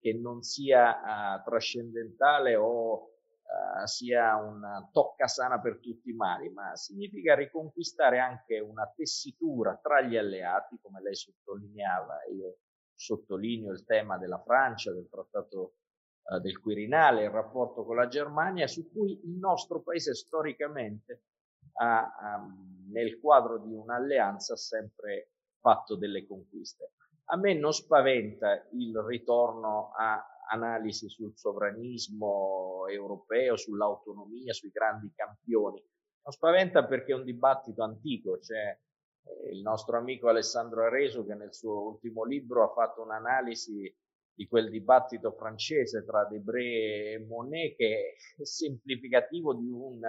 [0.00, 3.17] che non sia uh, trascendentale o
[3.48, 9.78] uh, sia una tocca sana per tutti i mali, ma significa riconquistare anche una tessitura
[9.82, 12.58] tra gli alleati, come lei sottolineava, io
[12.94, 15.74] sottolineo il tema della Francia, del trattato
[16.24, 21.22] uh, del Quirinale, il rapporto con la Germania, su cui il nostro paese storicamente
[21.80, 26.92] ha, um, nel quadro di un'alleanza sempre fatto delle conquiste.
[27.30, 35.82] A me non spaventa il ritorno a analisi sul sovranismo europeo, sull'autonomia, sui grandi campioni.
[36.22, 41.34] Non spaventa perché è un dibattito antico, c'è eh, il nostro amico Alessandro Areso che
[41.34, 43.94] nel suo ultimo libro ha fatto un'analisi
[44.34, 50.00] di quel dibattito francese tra Debré e Monet che è semplificativo di un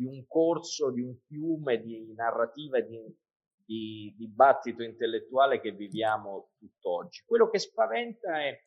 [0.00, 3.18] di un corso, di un fiume di narrativa e di,
[3.66, 7.22] di dibattito intellettuale che viviamo tutt'oggi.
[7.26, 8.58] Quello che spaventa è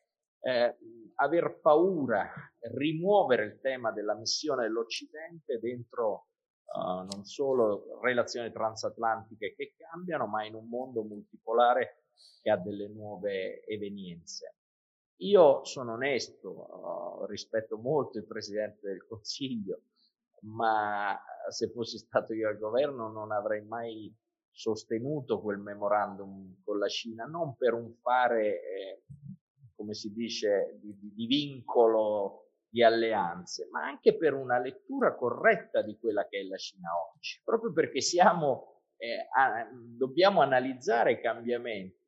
[0.44, 0.76] eh,
[1.16, 2.30] aver paura,
[2.72, 6.26] rimuovere il tema della missione dell'Occidente dentro
[6.74, 12.04] uh, non solo relazioni transatlantiche che cambiano, ma in un mondo multipolare
[12.42, 14.56] che ha delle nuove evenienze.
[15.18, 19.82] Io sono onesto, uh, rispetto molto il Presidente del Consiglio,
[20.42, 24.14] ma se fossi stato io al governo non avrei mai
[24.50, 29.02] sostenuto quel memorandum con la Cina, non per un fare, eh,
[29.84, 35.82] come si dice, di, di, di, vincolo di alleanze, ma anche per una lettura corretta
[35.82, 41.20] di quella che è la Cina oggi, proprio perché siamo, eh, a, dobbiamo analizzare i
[41.20, 42.02] cambiamenti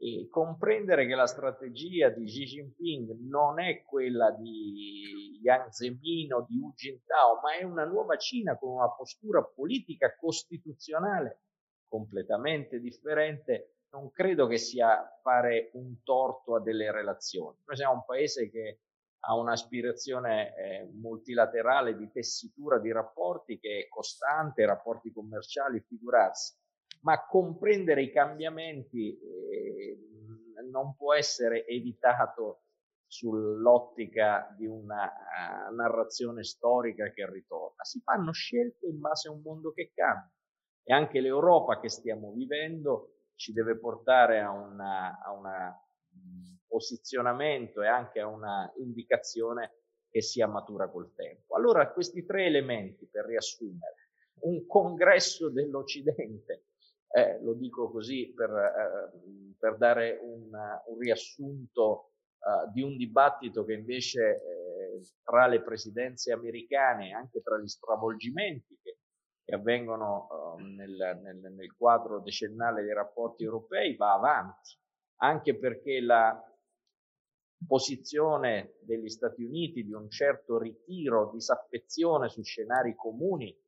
[0.00, 6.46] e comprendere che la strategia di Xi Jinping non è quella di Yang Zemin o
[6.48, 11.42] di Hu Jintao, ma è una nuova Cina con una postura politica costituzionale
[11.88, 17.56] completamente differente, non credo che sia fare un torto a delle relazioni.
[17.64, 18.80] Noi siamo un paese che
[19.20, 26.54] ha un'aspirazione eh, multilaterale di tessitura di rapporti che è costante, rapporti commerciali, figurarsi
[27.00, 29.98] ma comprendere i cambiamenti eh,
[30.70, 32.62] non può essere evitato
[33.06, 37.82] sull'ottica di una uh, narrazione storica che ritorna.
[37.82, 40.30] Si fanno scelte in base a un mondo che cambia
[40.82, 45.72] e anche l'Europa che stiamo vivendo ci deve portare a un
[46.66, 49.76] posizionamento e anche a una indicazione
[50.10, 51.54] che sia matura col tempo.
[51.54, 53.94] Allora questi tre elementi, per riassumere,
[54.40, 56.64] un congresso dell'Occidente
[57.10, 63.64] eh, lo dico così per, eh, per dare un, un riassunto uh, di un dibattito
[63.64, 68.97] che invece eh, tra le presidenze americane, anche tra gli stravolgimenti che,
[69.48, 74.76] che avvengono uh, nel, nel, nel quadro decennale dei rapporti europei, va avanti,
[75.22, 76.38] anche perché la
[77.66, 83.58] posizione degli Stati Uniti di un certo ritiro, disaffezione su scenari comuni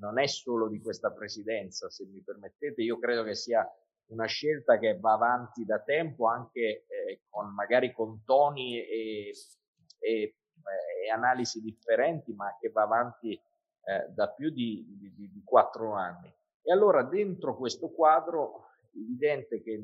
[0.00, 3.64] non è solo di questa presidenza, se mi permettete, io credo che sia
[4.06, 9.32] una scelta che va avanti da tempo anche eh, con magari con toni e,
[10.00, 10.34] e, e,
[11.12, 13.40] analisi differenti, ma che va avanti
[13.88, 16.30] eh, da più di, di, di quattro anni.
[16.60, 19.82] E allora dentro questo quadro è evidente che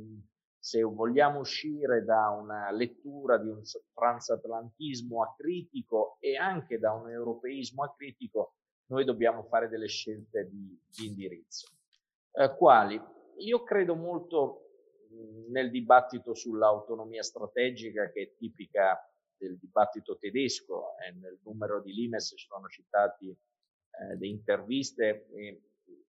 [0.59, 3.63] se vogliamo uscire da una lettura di un
[3.94, 11.07] transatlantismo acritico e anche da un europeismo acritico, noi dobbiamo fare delle scelte di, di
[11.07, 11.69] indirizzo.
[12.33, 13.00] Eh, quali?
[13.38, 14.61] Io credo molto
[15.48, 18.98] nel dibattito sull'autonomia strategica che è tipica
[19.37, 23.35] del dibattito tedesco e nel numero di Limes sono citati
[24.01, 25.63] eh, interviste e,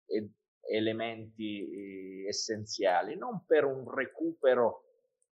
[0.07, 0.31] e
[0.71, 4.85] elementi eh, essenziali, non per un recupero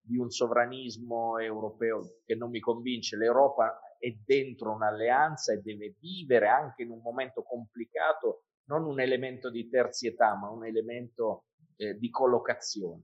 [0.01, 6.49] di un sovranismo europeo che non mi convince, l'Europa è dentro un'alleanza e deve vivere
[6.49, 11.45] anche in un momento complicato non un elemento di terzietà, ma un elemento
[11.77, 13.03] eh, di collocazione.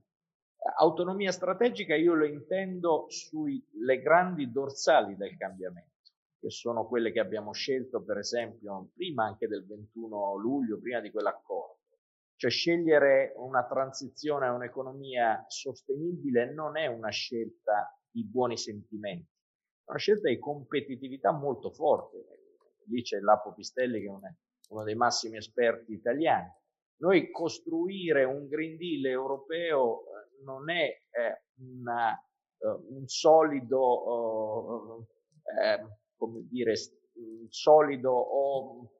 [0.79, 5.96] Autonomia strategica io lo intendo sulle grandi dorsali del cambiamento.
[6.39, 11.11] Che sono quelle che abbiamo scelto per esempio prima anche del 21 luglio, prima di
[11.11, 11.75] quell'accordo.
[12.35, 19.31] Cioè scegliere una transizione a un'economia sostenibile non è una scelta di buoni sentimenti,
[19.83, 22.17] è una scelta di competitività molto forte.
[22.89, 24.09] Lì c'è Lapo Pistelli che è
[24.69, 26.49] uno dei massimi esperti italiani.
[26.99, 32.11] Noi costruire un Green Deal europeo eh, non è eh, una,
[32.57, 35.05] uh, un solido,
[35.61, 35.85] eh,
[36.17, 36.73] come dire,
[37.13, 38.91] un solido o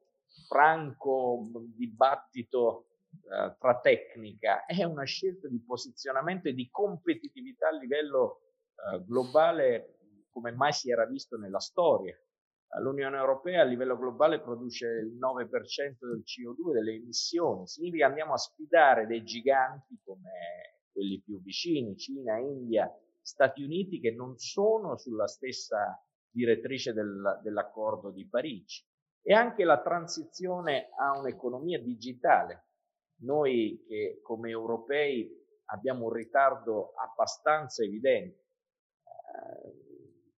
[0.48, 1.46] franco
[1.76, 8.42] dibattito uh, tra tecnica, è una scelta di posizionamento e di competitività a livello
[9.04, 9.98] globale
[10.30, 12.16] come mai si era visto nella storia.
[12.80, 18.36] L'Unione Europea a livello globale produce il 9% del CO2 delle emissioni, significa andiamo a
[18.36, 22.88] sfidare dei giganti come quelli più vicini, Cina, India,
[23.20, 25.98] Stati Uniti, che non sono sulla stessa
[26.30, 28.84] direttrice del, dell'accordo di Parigi.
[29.22, 32.66] E anche la transizione a un'economia digitale.
[33.20, 35.28] Noi che come europei
[35.66, 38.46] abbiamo un ritardo abbastanza evidente.
[39.04, 39.86] Eh,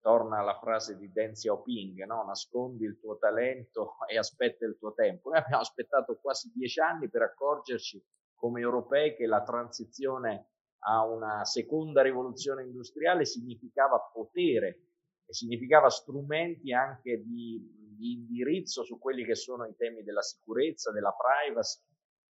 [0.01, 2.23] torna alla frase di Deng Xiaoping, no?
[2.23, 5.29] nascondi il tuo talento e aspetta il tuo tempo.
[5.29, 8.03] Noi abbiamo aspettato quasi dieci anni per accorgerci
[8.35, 10.51] come europei che la transizione
[10.83, 14.88] a una seconda rivoluzione industriale significava potere
[15.29, 17.61] e significava strumenti anche di,
[17.95, 21.79] di indirizzo su quelli che sono i temi della sicurezza, della privacy,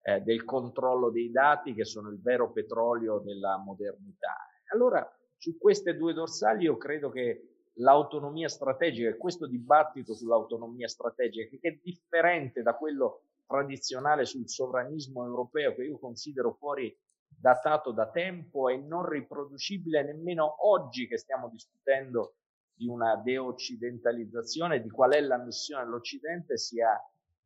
[0.03, 4.37] eh, del controllo dei dati che sono il vero petrolio della modernità.
[4.73, 11.57] Allora, su queste due dorsali io credo che l'autonomia strategica e questo dibattito sull'autonomia strategica
[11.61, 16.93] che è differente da quello tradizionale sul sovranismo europeo che io considero fuori
[17.29, 22.35] datato da tempo e non riproducibile nemmeno oggi che stiamo discutendo
[22.79, 26.99] di una deoccidentalizzazione, di qual è la missione dell'Occidente, sia,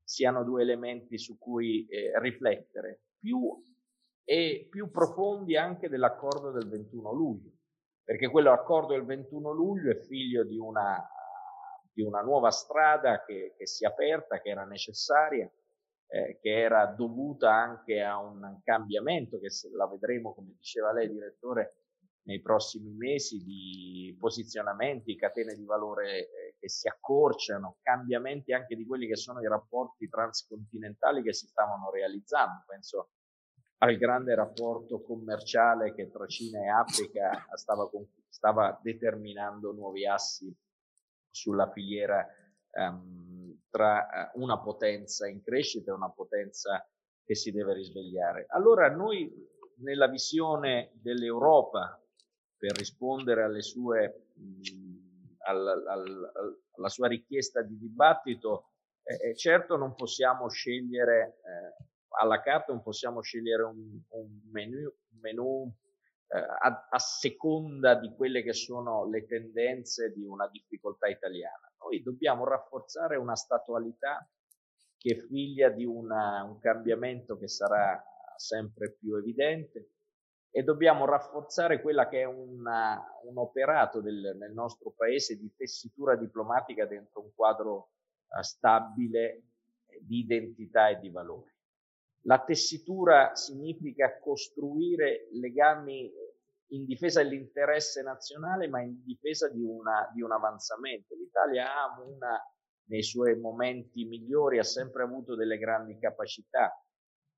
[0.05, 3.41] siano due elementi su cui eh, riflettere, più
[4.25, 7.51] e più profondi anche dell'accordo del 21 luglio
[8.05, 11.03] perché quell'accordo del 21 luglio è figlio di una,
[11.93, 15.49] di una nuova strada che, che, si è aperta, che era necessaria,
[16.09, 21.82] eh, che era dovuta anche a un cambiamento che la vedremo, come diceva lei, direttore,
[22.25, 28.87] nei prossimi mesi di posizionamenti, catene di valore eh, che si accorciano, cambiamenti anche di
[28.87, 32.63] quelli che sono i rapporti transcontinentali che si stavano realizzando.
[32.67, 33.11] Penso
[33.79, 37.91] al grande rapporto commerciale che tra Cina e Africa stava,
[38.29, 40.55] stava determinando nuovi assi
[41.29, 42.25] sulla filiera
[42.71, 46.87] um, tra eh, una potenza in crescita e una potenza
[47.25, 48.47] che si deve risvegliare.
[48.51, 52.02] Allora noi nella visione dell'Europa
[52.63, 56.33] per rispondere alle sue, mh, al, al,
[56.77, 58.69] alla sua richiesta di dibattito,
[59.03, 61.85] eh certo non possiamo scegliere eh,
[62.21, 65.75] alla carta non possiamo scegliere un, un menu, un menu
[66.29, 71.69] eh, a, a, seconda di quelle che sono le tendenze di una difficoltà italiana.
[71.81, 74.25] Noi dobbiamo rafforzare una statualità
[74.99, 78.01] che è figlia di una, un cambiamento che sarà
[78.37, 79.92] sempre più evidente
[80.55, 86.15] e dobbiamo rafforzare quella che è una, un operato del, nel nostro paese di tessitura
[86.15, 87.93] diplomatica dentro un quadro
[88.29, 89.45] uh, stabile
[90.03, 91.51] di identità e di valori.
[92.25, 96.13] La tessitura significa costruire legami
[96.73, 101.15] in difesa dell'interesse nazionale, ma in difesa di, una, di un avanzamento.
[101.15, 102.39] L'Italia ha una,
[102.89, 106.71] nei suoi momenti migliori, ha sempre avuto delle grandi capacità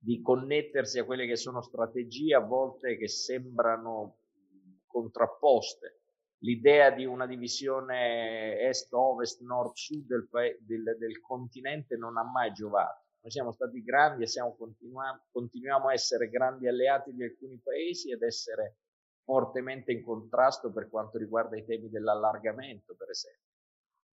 [0.05, 4.19] di connettersi a quelle che sono strategie a volte che sembrano
[4.87, 6.01] contrapposte.
[6.39, 10.29] L'idea di una divisione est-ovest, nord-sud del,
[10.61, 15.89] del, del continente non ha mai giovato noi siamo stati grandi e siamo, continuiamo, continuiamo
[15.89, 18.77] a essere grandi alleati di alcuni paesi ed essere
[19.25, 23.49] fortemente in contrasto per quanto riguarda i temi dell'allargamento, per esempio,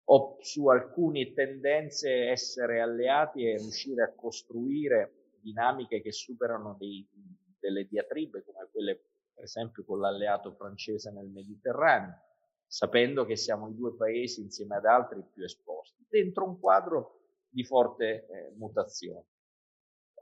[0.10, 7.08] o su alcune tendenze essere alleati e riuscire a costruire dinamiche che superano dei,
[7.60, 9.02] delle diatribe come quelle
[9.34, 12.20] per esempio con l'alleato francese nel Mediterraneo,
[12.66, 17.64] sapendo che siamo i due paesi insieme ad altri più esposti, dentro un quadro di
[17.64, 19.28] forte eh, mutazione.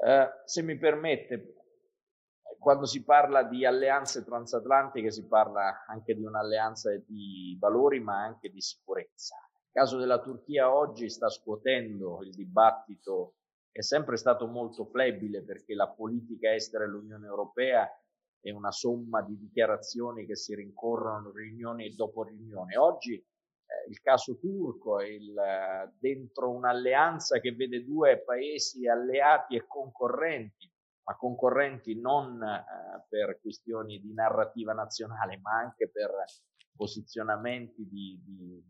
[0.05, 1.55] Eh, se mi permette,
[2.59, 8.49] quando si parla di alleanze transatlantiche si parla anche di un'alleanza di valori ma anche
[8.49, 9.35] di sicurezza.
[9.37, 13.35] Il caso della Turchia oggi sta scuotendo il dibattito
[13.75, 17.85] è sempre stato molto flebile perché la politica estera dell'Unione Europea
[18.39, 22.77] è una somma di dichiarazioni che si rincorrono riunioni dopo riunioni.
[22.77, 25.33] Oggi eh, il caso turco, il,
[25.99, 30.71] dentro un'alleanza che vede due paesi alleati e concorrenti,
[31.03, 36.11] ma concorrenti non eh, per questioni di narrativa nazionale, ma anche per
[36.73, 38.63] posizionamenti di, di,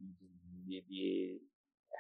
[0.66, 1.50] di, di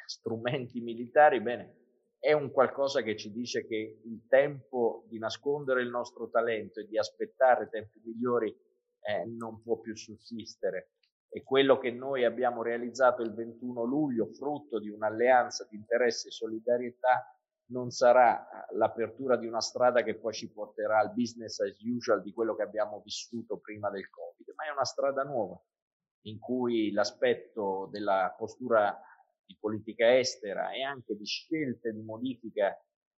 [0.07, 1.84] strumenti militari, bene,
[2.25, 6.87] è un qualcosa che ci dice che il tempo di nascondere il nostro talento e
[6.87, 10.93] di aspettare tempi migliori eh, non può più sussistere.
[11.29, 16.31] E quello che noi abbiamo realizzato il 21 luglio, frutto di un'alleanza di interesse e
[16.31, 17.31] solidarietà,
[17.67, 22.23] non sarà eh, l'apertura di una strada che poi ci porterà al business as usual
[22.23, 25.61] di quello che abbiamo vissuto prima del Covid, ma è una strada nuova
[26.21, 28.99] in cui l'aspetto della postura
[29.45, 32.77] di politica estera e anche di scelte di modifica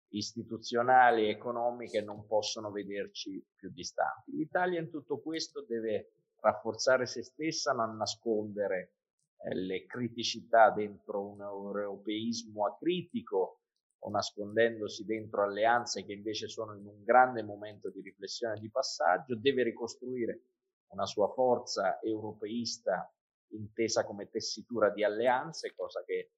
[0.08, 4.32] istituzionali e economiche non possono vederci più distanti.
[4.32, 8.94] L'Italia in tutto questo deve rafforzare se stessa, non nascondere
[9.38, 13.60] eh, le criticità dentro un europeismo acritico
[13.98, 18.70] o nascondendosi dentro alleanze che invece sono in un grande momento di riflessione e di
[18.70, 20.42] passaggio, deve ricostruire
[20.88, 23.10] una sua forza europeista
[23.50, 26.32] intesa come tessitura di alleanze, cosa che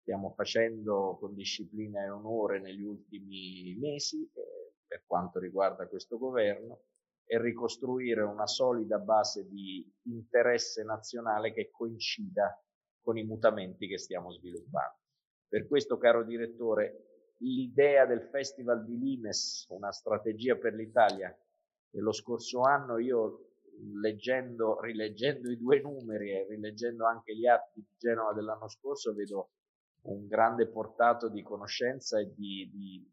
[0.00, 6.84] stiamo facendo con disciplina e onore negli ultimi mesi eh, per quanto riguarda questo governo
[7.26, 12.58] e ricostruire una solida base di interesse nazionale che coincida
[13.02, 14.96] con i mutamenti che stiamo sviluppando.
[15.46, 21.34] Per questo, caro direttore, l'idea del Festival di Limes, una strategia per l'Italia,
[21.90, 23.47] dello scorso anno io
[24.00, 29.50] leggendo, rileggendo i due numeri e rileggendo anche gli atti di Genova dell'anno scorso, vedo
[30.02, 33.12] un grande portato di conoscenza e di, di,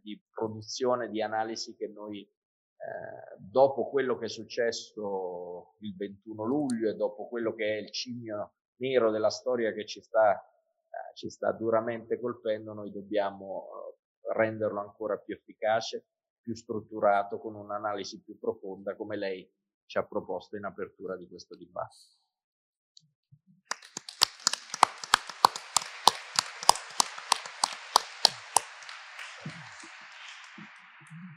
[0.00, 6.90] di produzione, di analisi che noi, eh, dopo quello che è successo il 21 luglio
[6.90, 11.28] e dopo quello che è il cigno nero della storia che ci sta, eh, ci
[11.28, 16.06] sta duramente colpendo, noi dobbiamo eh, renderlo ancora più efficace,
[16.40, 19.48] più strutturato, con un'analisi più profonda, come lei
[19.92, 22.16] ci ha proposto in apertura di questo dibattito.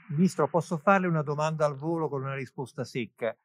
[0.07, 3.37] Ministro, posso farle una domanda al volo con una risposta secca?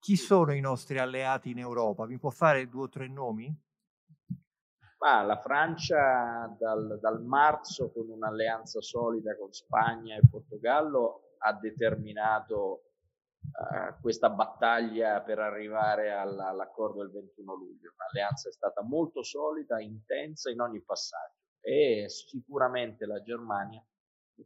[0.00, 2.06] Chi sono i nostri alleati in Europa?
[2.06, 3.56] Mi può fare due o tre nomi?
[4.98, 12.91] Ma la Francia dal, dal marzo con un'alleanza solida con Spagna e Portogallo ha determinato
[13.52, 17.94] uh, questa battaglia per arrivare alla, all'accordo del 21 luglio.
[17.96, 23.84] L'alleanza è stata molto solida, intensa in ogni passaggio e sicuramente la Germania,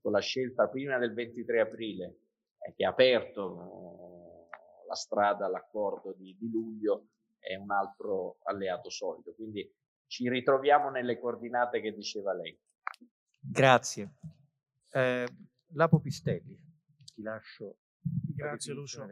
[0.00, 2.18] con la scelta prima del 23 aprile,
[2.58, 8.90] eh, che ha aperto uh, la strada all'accordo di, di luglio, è un altro alleato
[8.90, 9.34] solido.
[9.34, 9.72] Quindi
[10.06, 12.58] ci ritroviamo nelle coordinate che diceva lei.
[13.40, 14.10] Grazie.
[14.90, 15.26] Eh,
[15.72, 16.58] Lapo Pistelli,
[17.14, 17.76] ti lascio
[18.36, 19.08] Grazie Lucio.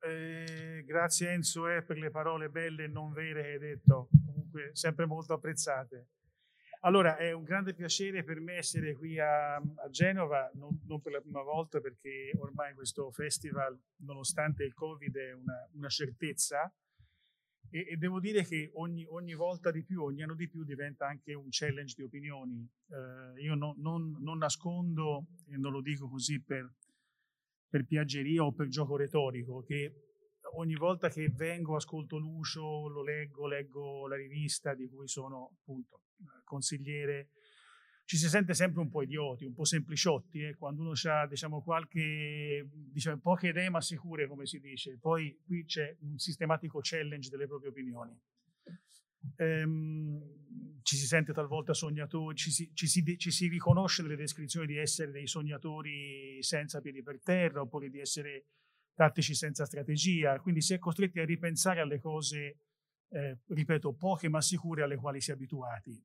[0.00, 4.70] Eh, grazie Enzo eh, per le parole belle e non vere che hai detto, comunque
[4.74, 6.08] sempre molto apprezzate.
[6.80, 11.12] Allora, è un grande piacere per me essere qui a, a Genova, non, non, per
[11.12, 16.72] la prima volta perché ormai questo festival, nonostante il Covid, è una, una certezza
[17.70, 21.08] e, e, devo dire che ogni, ogni, volta di più, ogni anno di più diventa
[21.08, 22.68] anche un challenge di opinioni.
[22.88, 26.70] Eh, io no, non, non nascondo, e non lo dico così per
[27.74, 29.92] per piaggeria o per gioco retorico, che
[30.58, 36.02] ogni volta che vengo, ascolto Lucio, lo leggo, leggo la rivista di cui sono appunto
[36.44, 37.30] consigliere,
[38.04, 40.54] ci si sente sempre un po' idioti, un po' sempliciotti, eh?
[40.54, 44.96] quando uno ha diciamo, qualche, diciamo, poche idee ma sicure, come si dice.
[44.96, 48.16] Poi qui c'è un sistematico challenge delle proprie opinioni.
[49.36, 54.66] Ehm, ci si sente talvolta sognatori, ci si, ci, si, ci si, riconosce delle descrizioni
[54.66, 58.46] di essere dei sognatori senza piedi per terra oppure di essere
[58.94, 62.58] tattici senza strategia, quindi si è costretti a ripensare alle cose,
[63.08, 66.00] eh, ripeto, poche ma sicure alle quali si è abituati.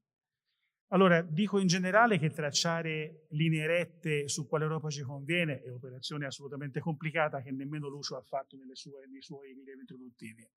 [0.91, 6.25] Allora, dico in generale che tracciare linee rette su quale Europa ci conviene è un'operazione
[6.25, 10.49] assolutamente complicata che nemmeno Lucio ha fatto sue, nei suoi rilievi introduttivi.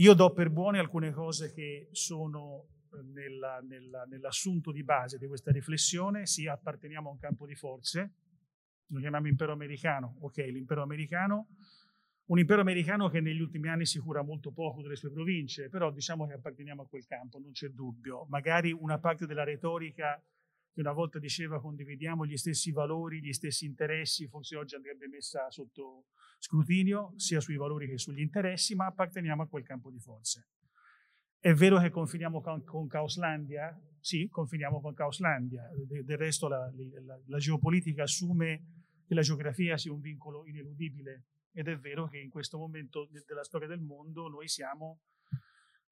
[0.00, 5.26] Io do per buone alcune cose che sono eh, nella, nella, nell'assunto di base di
[5.26, 8.12] questa riflessione, sì, apparteniamo a un campo di forze,
[8.86, 11.48] lo chiamiamo impero americano, ok, l'impero americano,
[12.26, 15.90] un impero americano che negli ultimi anni si cura molto poco delle sue province, però
[15.90, 18.24] diciamo che apparteniamo a quel campo, non c'è dubbio.
[18.28, 20.22] Magari una parte della retorica
[20.78, 25.50] che una volta diceva condividiamo gli stessi valori, gli stessi interessi, forse oggi andrebbe messa
[25.50, 26.04] sotto
[26.38, 30.46] scrutinio, sia sui valori che sugli interessi, ma apparteniamo a quel campo di forze.
[31.36, 33.76] È vero che confiniamo con, con Caoslandia?
[33.98, 35.68] Sì, confiniamo con Caoslandia.
[35.84, 36.70] De, del resto la,
[37.04, 38.62] la, la, geopolitica assume
[39.04, 43.42] che la geografia sia un vincolo ineludibile ed è vero che in questo momento della
[43.42, 45.00] storia del mondo noi siamo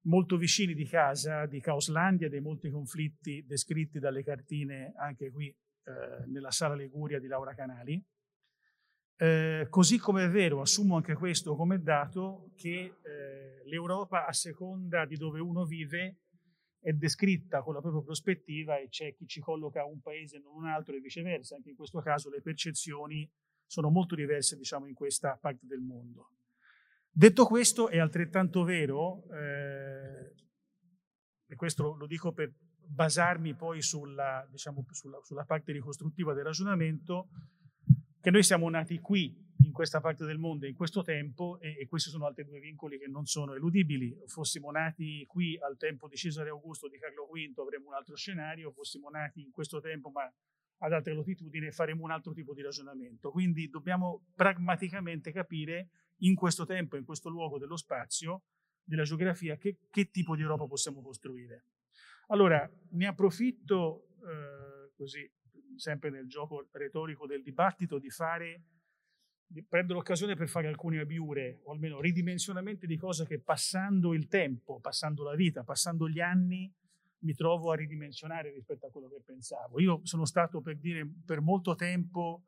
[0.01, 6.25] molto vicini di casa di Caoslandia, dei molti conflitti descritti dalle cartine anche qui eh,
[6.27, 8.03] nella sala Liguria di Laura Canali.
[9.19, 15.05] Eh, così come è vero, assumo anche questo come dato, che eh, l'Europa a seconda
[15.05, 16.19] di dove uno vive
[16.79, 20.55] è descritta con la propria prospettiva e c'è chi ci colloca un paese e non
[20.55, 21.55] un altro e viceversa.
[21.55, 23.29] Anche in questo caso le percezioni
[23.65, 26.36] sono molto diverse diciamo, in questa parte del mondo.
[27.17, 30.35] Detto questo, è altrettanto vero, eh,
[31.47, 37.29] e questo lo dico per basarmi poi sulla, diciamo, sulla, sulla parte ricostruttiva del ragionamento,
[38.21, 41.87] che noi siamo nati qui, in questa parte del mondo, in questo tempo, e, e,
[41.87, 44.15] questi sono altri due vincoli che non sono eludibili.
[44.27, 48.71] Fossimo nati qui al tempo di Cesare Augusto, di Carlo V, avremmo un altro scenario,
[48.71, 50.31] fossimo nati in questo tempo, ma
[50.81, 53.31] ad altre latitudini, faremo un altro tipo di ragionamento.
[53.31, 55.89] Quindi dobbiamo pragmaticamente capire
[56.19, 58.43] in questo tempo, in questo luogo dello spazio,
[58.83, 61.65] della geografia, che, che tipo di Europa possiamo costruire.
[62.27, 65.29] Allora, ne approfitto eh, così,
[65.75, 68.63] sempre nel gioco retorico del dibattito, di fare,
[69.67, 74.79] prendo l'occasione per fare alcune abiure, o almeno ridimensionamenti di cose che passando il tempo,
[74.79, 76.73] passando la vita, passando gli anni,
[77.19, 79.79] mi trovo a ridimensionare rispetto a quello che pensavo.
[79.79, 82.43] Io sono stato, per dire, per molto tempo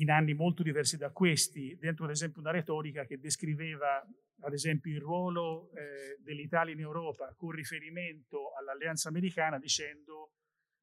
[0.00, 4.04] in anni molto diversi da questi, dentro ad esempio una retorica che descriveva
[4.40, 10.32] ad esempio il ruolo eh, dell'Italia in Europa con riferimento all'alleanza americana dicendo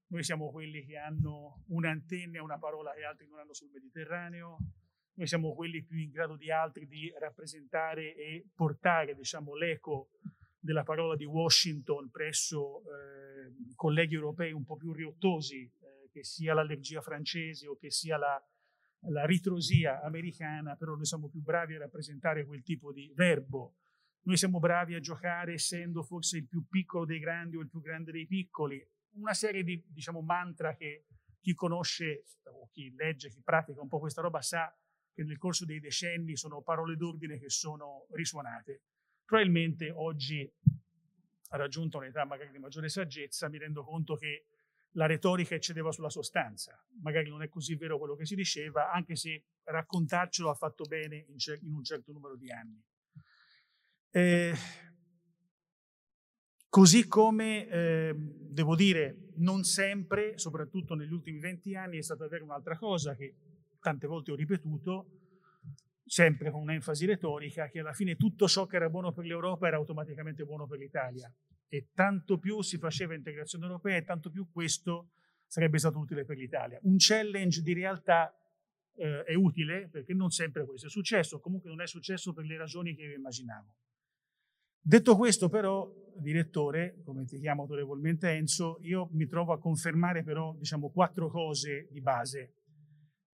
[0.07, 4.57] noi siamo quelli che hanno un'antenna e una parola che altri non hanno sul Mediterraneo,
[5.15, 10.09] noi siamo quelli più in grado di altri di rappresentare e portare diciamo, l'eco
[10.59, 16.53] della parola di Washington presso eh, colleghi europei un po' più riottosi, eh, che sia
[16.53, 18.41] l'allergia francese o che sia la
[19.09, 23.75] la ritrosia americana, però noi siamo più bravi a rappresentare quel tipo di verbo.
[24.23, 27.81] Noi siamo bravi a giocare essendo forse il più piccolo dei grandi o il più
[27.81, 28.83] grande dei piccoli.
[29.13, 31.05] Una serie di diciamo, mantra che
[31.39, 34.75] chi conosce o chi legge, chi pratica un po' questa roba sa
[35.13, 38.81] che nel corso dei decenni sono parole d'ordine che sono risuonate.
[39.23, 40.51] Probabilmente oggi,
[41.51, 44.47] raggiunta un'età magari di maggiore saggezza, mi rendo conto che
[44.95, 46.77] la retorica eccedeva sulla sostanza.
[47.01, 51.25] Magari non è così vero quello che si diceva, anche se raccontarcelo ha fatto bene
[51.27, 52.81] in, cer- in un certo numero di anni.
[54.09, 54.53] Eh,
[56.69, 62.43] così come, eh, devo dire, non sempre, soprattutto negli ultimi venti anni, è stata vera
[62.43, 63.35] un'altra cosa che
[63.79, 65.09] tante volte ho ripetuto,
[66.05, 69.75] sempre con un'enfasi retorica, che alla fine tutto ciò che era buono per l'Europa era
[69.75, 71.31] automaticamente buono per l'Italia
[71.75, 75.11] e tanto più si faceva integrazione europea e tanto più questo
[75.45, 76.79] sarebbe stato utile per l'Italia.
[76.83, 78.33] Un challenge di realtà
[78.95, 82.57] eh, è utile perché non sempre questo è successo, comunque non è successo per le
[82.57, 83.75] ragioni che io immaginavo.
[84.79, 90.55] Detto questo però, direttore, come ti chiamo autorevolmente Enzo, io mi trovo a confermare però
[90.55, 92.53] diciamo quattro cose di base.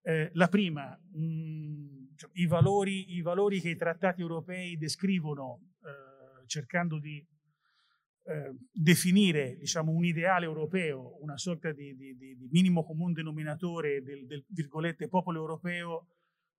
[0.02, 5.74] Eh, la prima, mh, mm, cioè, i, valori, i, valori, che i trattati europei descrivono
[5.84, 7.24] eh, cercando di
[8.24, 14.26] eh, definire diciamo, un ideale europeo, una sorta di, di, di minimo comune denominatore del,
[14.26, 16.08] del, virgolette popolo europeo,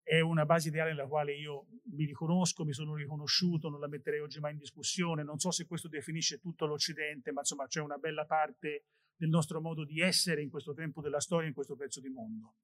[0.02, 4.20] è una base ideale nella quale io mi riconosco, mi sono riconosciuto, non la metterei
[4.20, 5.22] oggi mai in discussione.
[5.22, 8.86] Non so se questo definisce tutto l'Occidente, ma insomma c'è una bella parte
[9.16, 12.54] del nostro modo di essere in questo tempo della storia, in questo pezzo di mondo.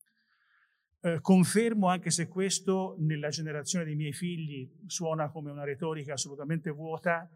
[1.01, 6.70] Eh, confermo, anche se questo nella generazione dei miei figli suona come una retorica assolutamente
[6.70, 7.30] vuota,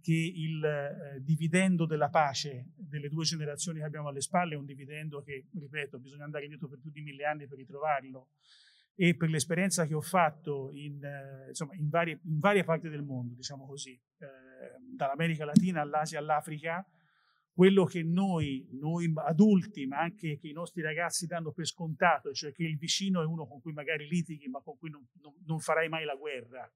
[0.00, 4.64] che il eh, dividendo della pace delle due generazioni che abbiamo alle spalle è un
[4.64, 8.28] dividendo che, ripeto, bisogna andare indietro per più di mille anni per ritrovarlo.
[8.94, 13.02] E per l'esperienza che ho fatto in, eh, insomma, in, varie, in varie, parti del
[13.02, 14.26] mondo, diciamo così, eh,
[14.96, 16.84] dall'America Latina all'Asia all'Africa,
[17.52, 22.52] quello che noi, noi adulti, ma anche che i nostri ragazzi danno per scontato, cioè
[22.52, 25.58] che il vicino è uno con cui magari litighi, ma con cui non, non, non
[25.58, 26.68] farai mai la guerra,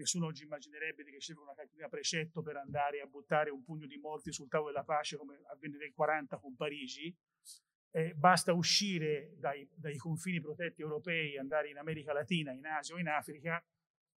[0.00, 3.98] Nessuno oggi immaginerebbe di ricevere una cartina precetto per andare a buttare un pugno di
[3.98, 7.14] morti sul tavolo della pace come avvenne nel 40 con Parigi.
[7.90, 12.98] Eh, basta uscire dai, dai, confini protetti europei, andare in America Latina, in Asia o
[12.98, 13.62] in Africa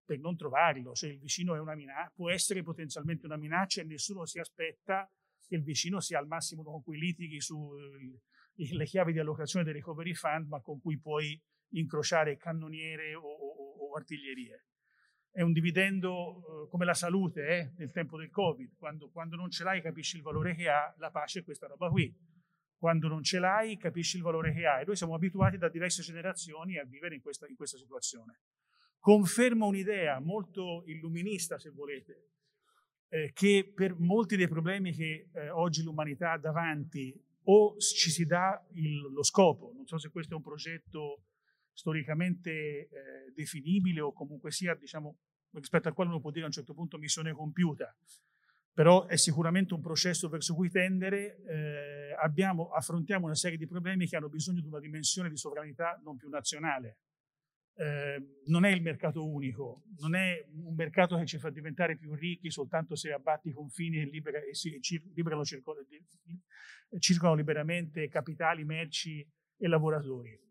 [0.06, 0.96] per non trovarlo.
[0.96, 5.12] Se il vicino è una minaccia, può essere potenzialmente una minaccia e nessuno si aspetta
[5.46, 10.14] che il vicino sia al massimo con cui litighi sulle chiavi di allocazione del recovery
[10.14, 11.38] fund, ma con cui puoi
[11.72, 14.64] incrociare cannoniere o, o, o artiglierie.
[15.34, 18.76] È un dividendo eh, come la salute eh, nel tempo del Covid.
[18.78, 21.90] Quando, quando, non ce l'hai capisci il valore che ha, la pace è questa roba
[21.90, 22.16] qui.
[22.78, 24.80] Quando non ce l'hai capisci il valore che ha.
[24.80, 28.42] E noi siamo abituati da diverse generazioni a vivere in questa, in questa situazione.
[29.00, 32.30] Conferma un'idea molto illuminista, se volete,
[33.10, 38.26] eh, che per molti dei problemi che eh, oggi l'umanità ha davanti o ci si
[38.26, 41.24] dà il, lo scopo, non so se questo è un progetto
[41.74, 42.90] storicamente eh,
[43.34, 45.18] definibile o comunque sia, diciamo,
[45.52, 47.96] rispetto al quale uno può dire a un certo punto missione compiuta,
[48.74, 54.08] però è sicuramente un processo verso cui tendere, eh, abbiamo, affrontiamo una serie di problemi
[54.08, 56.98] che hanno bisogno di una dimensione di sovranità non più nazionale.
[57.76, 62.14] Eh, non è il mercato unico, non è un mercato che ci fa diventare più
[62.14, 68.64] ricchi soltanto se abbatti i confini e, libera, e si, cir, liberano, circolano liberamente capitali,
[68.64, 70.43] merci e lavoratori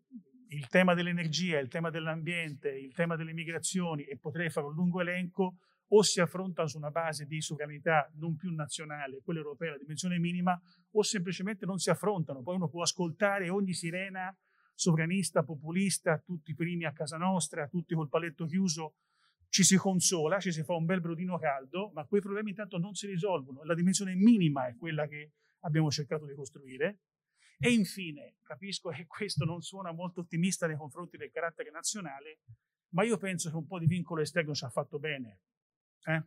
[0.53, 5.01] il tema dell'energia, il tema dell'ambiente, il tema delle migrazioni, e potrei fare un lungo
[5.01, 9.77] elenco, o si affrontano su una base di sovranità non più nazionale, quella europea, la
[9.77, 10.59] dimensione minima,
[10.91, 12.41] o semplicemente non si affrontano.
[12.41, 14.35] Poi uno può ascoltare ogni sirena
[14.75, 18.95] sovranista, populista, tutti primi a casa nostra, tutti col paletto chiuso,
[19.49, 22.95] ci si consola, ci si fa un bel brodino caldo, ma quei problemi intanto non
[22.95, 23.63] si risolvono.
[23.63, 27.01] La dimensione minima è quella che abbiamo cercato di costruire
[27.59, 32.39] e infine, capisco che questo non suona molto ottimista nei confronti del carattere nazionale,
[32.89, 35.39] ma io penso che un po' di vincolo esterno ci ha fatto bene.
[36.05, 36.23] Eh?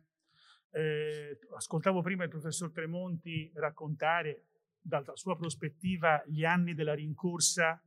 [0.71, 4.47] Eh, ascoltavo prima il professor Tremonti raccontare
[4.79, 7.81] dalla sua prospettiva gli anni della rincorsa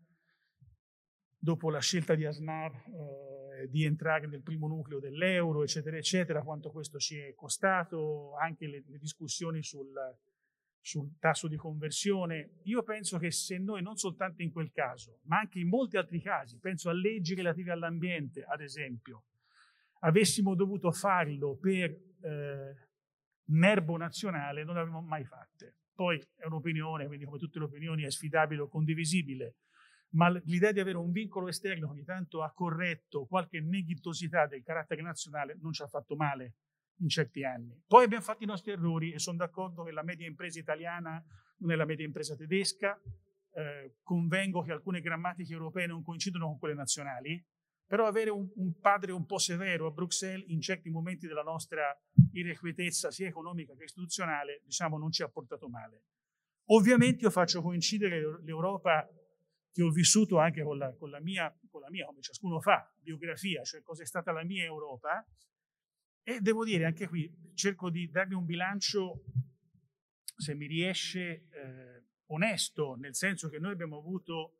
[1.36, 6.70] dopo la scelta di Asnar eh, di entrare nel primo nucleo dell'euro, eccetera, eccetera, quanto
[6.70, 9.92] questo ci è costato, anche le, le discussioni sul,
[10.80, 12.60] sul tasso di conversione.
[12.64, 16.20] Io penso che se noi non soltanto in quel caso, ma anche in molti altri
[16.20, 19.24] casi, penso a leggi relative all'ambiente, ad esempio,
[20.00, 21.90] avessimo dovuto farlo per
[22.22, 22.88] eh,
[23.50, 25.76] nervo nazionale, non l'avremmo mai fatte.
[25.92, 29.56] Poi è un'opinione, quindi come tutte le opinioni è sfidabile o condivisibile,
[30.12, 34.62] ma l'idea di avere un vincolo esterno che ogni tanto ha corretto qualche neghitosità del
[34.62, 36.54] carattere nazionale non ci ha fatto male
[37.00, 37.82] in certi anni.
[37.86, 41.22] Poi abbiamo fatto i nostri errori e sono d'accordo che la media impresa italiana
[41.58, 42.98] non è la media impresa tedesca,
[43.52, 47.42] eh, convengo che alcune grammatiche europee non coincidono con quelle nazionali,
[47.86, 51.98] però avere un, un, padre un po' severo a Bruxelles in certi momenti della nostra
[52.32, 56.04] irrequietezza sia economica che istituzionale, diciamo, non ci ha portato male.
[56.66, 59.08] Ovviamente io faccio coincidere l'Europa
[59.72, 62.92] che ho vissuto anche con la, con la, mia, con la mia, come ciascuno fa,
[63.00, 65.24] biografia, cioè cosa è stata la mia Europa,
[66.22, 69.24] e devo dire, anche qui, cerco di dargli un bilancio,
[70.36, 74.58] se mi riesce, eh, onesto, nel senso che noi abbiamo avuto,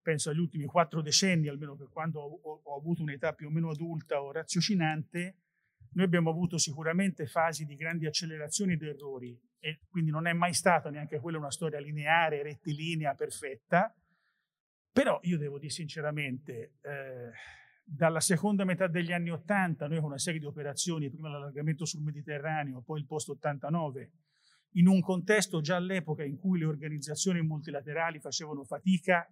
[0.00, 3.50] penso agli ultimi quattro decenni, almeno per quando ho, ho, ho avuto un'età più o
[3.50, 5.36] meno adulta o raziocinante,
[5.92, 9.38] noi abbiamo avuto sicuramente fasi di grandi accelerazioni ed errori.
[9.58, 13.94] E quindi non è mai stata neanche quella una storia lineare, rettilinea, perfetta,
[14.92, 17.30] però io devo dire sinceramente, eh,
[17.92, 22.02] dalla seconda metà degli anni 80, noi con una serie di operazioni, prima l'allargamento sul
[22.02, 24.12] Mediterraneo, poi il post 89,
[24.74, 29.28] in un contesto già all'epoca in cui le organizzazioni multilaterali facevano fatica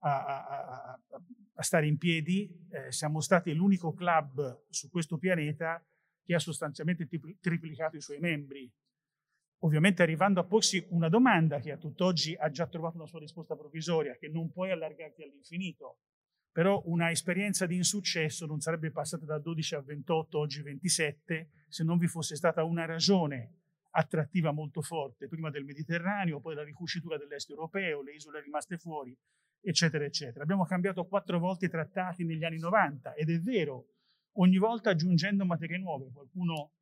[0.00, 1.00] a, a, a,
[1.54, 5.82] a stare in piedi, eh, siamo stati l'unico club su questo pianeta
[6.22, 7.08] che ha sostanzialmente
[7.40, 8.70] triplicato i suoi membri.
[9.60, 13.56] Ovviamente arrivando a porsi una domanda che a tutt'oggi ha già trovato una sua risposta
[13.56, 16.00] provvisoria, che non puoi allargarti all'infinito
[16.54, 21.82] però una esperienza di insuccesso non sarebbe passata da 12 a 28, oggi 27, se
[21.82, 23.54] non vi fosse stata una ragione
[23.90, 29.12] attrattiva molto forte, prima del Mediterraneo, poi la ricucitura dell'est europeo, le isole rimaste fuori,
[29.60, 30.44] eccetera, eccetera.
[30.44, 33.88] Abbiamo cambiato quattro volte i trattati negli anni 90 ed è vero,
[34.34, 36.74] ogni volta aggiungendo materie nuove, qualcuno,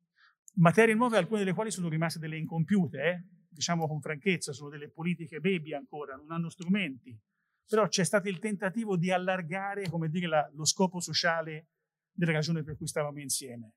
[0.57, 3.23] materie nuove alcune delle quali sono rimaste delle incompiute, eh?
[3.49, 7.19] diciamo con franchezza, sono delle politiche baby ancora, non hanno strumenti,
[7.67, 11.69] però c'è stato il tentativo di allargare, come dire, la, lo scopo sociale
[12.11, 13.73] della ragione per cui stavamo insieme.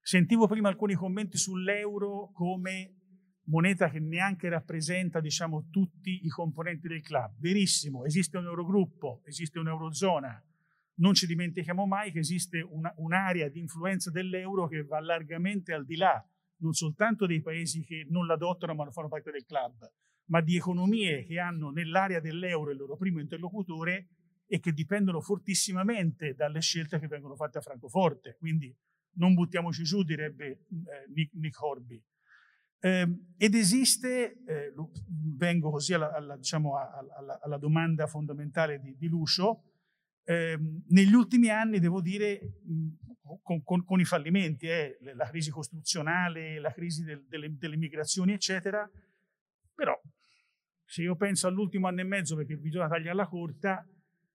[0.00, 2.94] Sentivo prima alcuni commenti sull'euro come
[3.44, 7.38] moneta che neanche rappresenta, diciamo, tutti i componenti del club.
[7.38, 10.42] Verissimo, esiste un eurogruppo, esiste un'eurozona.
[10.96, 15.84] Non ci dimentichiamo mai che esiste una, un'area di influenza dell'euro che va largamente al
[15.84, 16.26] di là
[16.60, 19.90] non soltanto dei paesi che non l'adottano ma non fanno parte del club,
[20.28, 24.08] ma di economie che hanno nell'area dell'euro il loro primo interlocutore
[24.46, 28.36] e che dipendono fortissimamente dalle scelte che vengono fatte a Francoforte.
[28.38, 28.74] Quindi
[29.16, 32.02] non buttiamoci giù, direbbe eh, Nick, Horby.
[32.80, 34.72] Eh, ed esiste, eh,
[35.36, 39.64] vengo così alla, alla, diciamo, alla, alla domanda fondamentale di, di Lucio,
[40.24, 40.58] eh,
[40.88, 42.60] negli ultimi anni, devo dire,
[43.42, 48.32] con, con, con, i fallimenti, eh, la crisi costituzionale, la crisi del, delle, delle migrazioni,
[48.32, 48.88] eccetera,
[49.74, 49.98] però
[50.88, 53.86] se io penso all'ultimo anno e mezzo, perché bisogna tagliarla corta,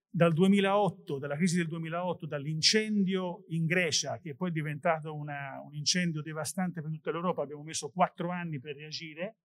[0.07, 5.73] dal 2008, dalla crisi del 2008, dall'incendio in Grecia, che poi è diventato una, un
[5.73, 9.37] incendio devastante per tutta l'Europa, abbiamo messo quattro anni per reagire,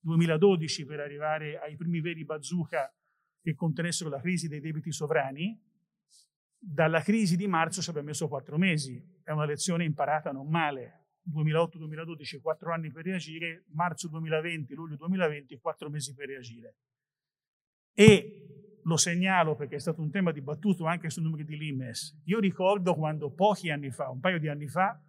[0.00, 2.92] 2012 per arrivare ai primi veri bazooka
[3.40, 5.56] che contenessero la crisi dei debiti sovrani,
[6.58, 11.05] dalla crisi di marzo ci abbiamo messo quattro mesi, è una lezione imparata non male.
[11.32, 16.76] 2008-2012, quattro anni per reagire, marzo 2020, luglio 2020, quattro mesi per reagire.
[17.92, 22.20] E lo segnalo perché è stato un tema dibattuto anche sui numeri di Limes.
[22.24, 25.00] Io ricordo quando pochi anni fa, un paio di anni fa,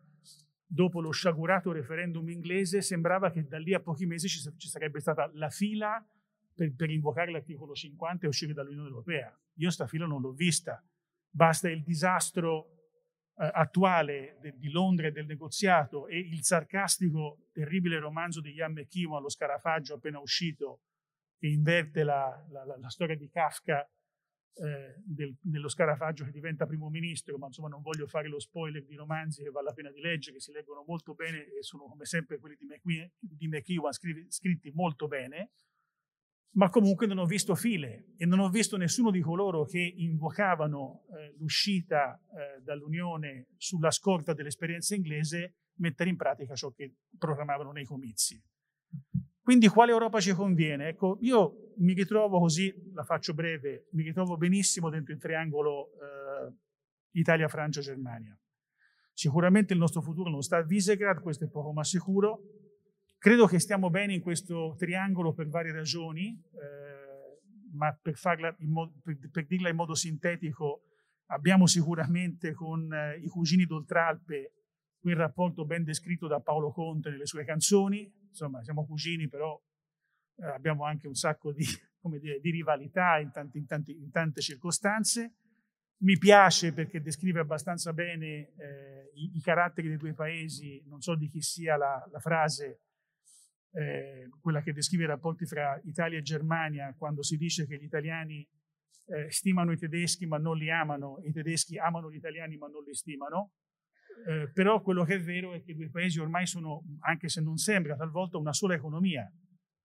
[0.65, 5.29] dopo lo sciagurato referendum inglese, sembrava che da lì a pochi mesi ci, sarebbe stata
[5.33, 6.03] la fila
[6.53, 9.37] per, per invocare l'articolo 50 e uscire dall'Unione Europea.
[9.55, 10.83] Io sta fila non l'ho vista.
[11.29, 12.76] Basta il disastro
[13.39, 18.73] eh, attuale de, di Londra e del negoziato e il sarcastico, terribile romanzo di Jan
[18.73, 20.81] McKeown, Lo scarafaggio appena uscito,
[21.37, 23.87] che inverte la, la, la, la storia di Kafka
[24.59, 28.83] eh, del, dello scarafaggio che diventa primo ministro, ma insomma non voglio fare lo spoiler
[28.83, 31.83] di romanzi che vale la pena di leggere, che si leggono molto bene e sono
[31.83, 32.65] come sempre quelli di
[33.19, 33.91] di McKeown
[34.29, 35.51] scritti molto bene
[36.57, 41.05] ma comunque non ho visto file e non ho visto nessuno di coloro che invocavano
[41.11, 47.85] eh, l'uscita eh, dall'Unione sulla scorta dell'esperienza inglese mettere in pratica ciò che programmavano nei
[47.85, 48.41] comizi.
[49.39, 50.87] Quindi quale Europa ci conviene?
[50.89, 56.53] Ecco, io mi ritrovo così, la faccio breve, mi ritrovo benissimo dentro il triangolo eh,
[57.11, 58.37] Italia, Francia, Germania.
[59.13, 62.41] Sicuramente il nostro futuro non sta a Visegrad, questo è poco ma sicuro,
[63.19, 68.15] Credo che stiamo bene in questo triangolo per varie ragioni, eh, ma per,
[68.59, 70.83] modo, per, per, dirla in modo sintetico,
[71.27, 74.53] abbiamo sicuramente con eh, i cugini d'Oltralpe
[74.99, 79.59] quel rapporto ben descritto da Paolo Conte nelle sue canzoni, insomma siamo cugini però
[80.37, 81.65] eh, abbiamo anche un sacco di,
[82.19, 85.33] dire, di rivalità in, tanti, in, tanti, in, tante circostanze.
[85.99, 91.15] Mi piace perché descrive abbastanza bene eh, i, i, caratteri dei due paesi, non so
[91.15, 92.81] di chi sia la, la frase,
[93.71, 97.83] eh, quella che descrive i rapporti fra Italia e Germania, quando si dice che gli
[97.83, 98.47] italiani
[99.07, 102.83] eh, stimano i tedeschi ma non li amano, i tedeschi amano gli italiani ma non
[102.83, 103.53] li stimano.
[104.27, 107.41] Eh, però quello che è vero è che i due paesi ormai sono, anche se
[107.41, 109.31] non sembra, talvolta una sola economia.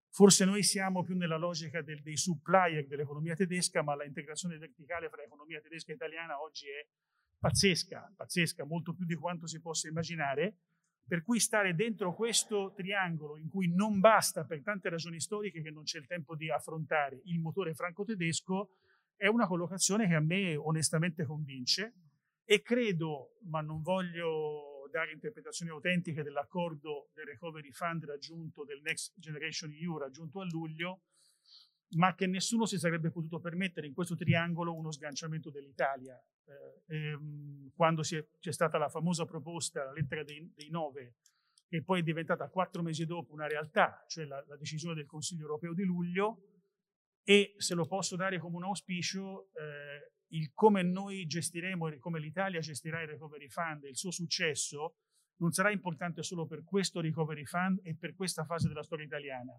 [0.08, 5.22] Forse noi siamo più nella logica del, dei supplier dell'economia tedesca, ma l'integrazione verticale fra
[5.22, 6.86] economia tedesca e italiana oggi è
[7.38, 10.56] pazzesca, pazzesca, molto più di quanto si possa immaginare.
[11.06, 15.70] Per cui stare dentro questo triangolo in cui non basta per tante ragioni storiche che
[15.70, 18.70] non c'è il tempo di affrontare il motore franco-tedesco
[19.22, 21.94] è una collocazione che a me onestamente convince
[22.44, 29.12] e credo, ma non voglio dare interpretazioni autentiche dell'accordo del Recovery Fund raggiunto, del Next
[29.16, 31.02] Generation EU raggiunto a luglio,
[31.96, 36.20] ma che nessuno si sarebbe potuto permettere in questo triangolo uno sganciamento dell'Italia.
[36.44, 41.16] Eh, ehm, quando è, c'è stata la famosa proposta, la lettera dei, dei, nove,
[41.68, 45.42] che poi è diventata quattro mesi dopo una realtà, cioè la, la decisione del Consiglio
[45.42, 46.46] europeo di luglio,
[47.24, 52.60] e se lo posso dare come un auspicio, eh, il come noi gestiremo, come l'Italia
[52.60, 54.96] gestirà il Recovery Fund e il suo successo
[55.36, 59.52] non sarà importante solo per questo Recovery Fund e per questa fase della storia italiana,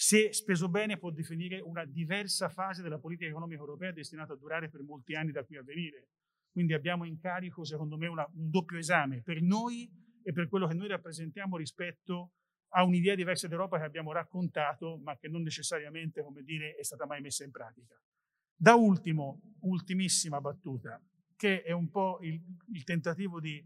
[0.00, 4.70] se speso bene può definire una diversa fase della politica economica europea destinata a durare
[4.70, 6.08] per molti anni da qui a venire.
[6.50, 9.92] Quindi abbiamo in carico, secondo me, una, un doppio esame per noi
[10.22, 12.32] e per quello che noi rappresentiamo rispetto
[12.68, 17.04] a un'idea diversa d'Europa che abbiamo raccontato, ma che non necessariamente, come dire, è stata
[17.04, 17.94] mai messa in pratica.
[18.56, 20.98] Da ultimo, ultimissima battuta,
[21.36, 22.40] che è un po' il,
[22.72, 23.62] il tentativo di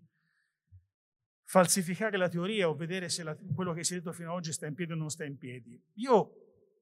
[1.44, 4.52] falsificare la teoria o vedere se la, quello che si è detto fino ad oggi
[4.52, 5.80] sta in piedi o non sta in piedi.
[5.94, 6.30] Io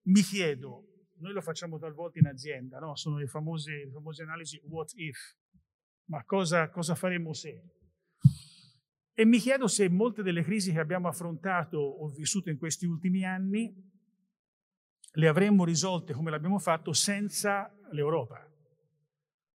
[0.04, 0.86] mi chiedo,
[1.18, 2.96] noi lo facciamo talvolta in azienda, no?
[2.96, 5.36] sono le famose, le famose, analisi what if,
[6.06, 7.62] ma cosa, cosa faremo se?
[9.14, 13.24] E mi chiedo se molte delle crisi che abbiamo affrontato o vissuto in questi ultimi
[13.24, 13.90] anni
[15.14, 18.51] le avremmo risolte come l'abbiamo fatto senza l'Europa.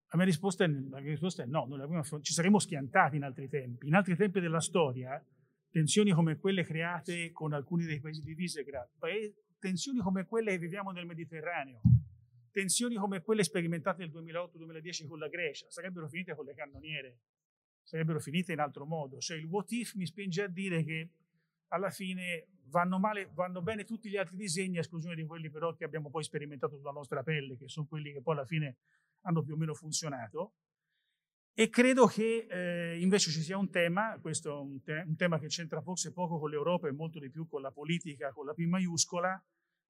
[0.09, 1.67] La mia risposta è, mia risposta è no,
[2.21, 3.87] ci saremmo schiantati in altri tempi.
[3.87, 5.23] In altri tempi della storia,
[5.71, 8.89] tensioni come quelle create con alcuni dei paesi di Visegrad,
[9.59, 11.81] tensioni come quelle che viviamo nel Mediterraneo,
[12.53, 17.19] tensioni come quelle sperimentate nel 2008-2010 con la Grecia, sarebbero finite con le cannoniere,
[17.83, 19.19] sarebbero finite in altro modo.
[19.19, 21.11] Cioè il what if mi spinge a dire che
[21.69, 25.75] alla fine vanno, male, vanno bene tutti gli altri disegni, a esclusione di quelli però
[25.75, 28.79] che abbiamo poi sperimentato sulla nostra pelle, che sono quelli che poi alla fine
[29.23, 30.55] hanno più o meno funzionato.
[31.59, 35.39] E credo che eh, invece ci sia un tema, questo è un, te- un, tema
[35.39, 38.53] che c'entra forse poco con l'Europa e molto di più con la politica, con la
[38.53, 39.43] P maiuscola.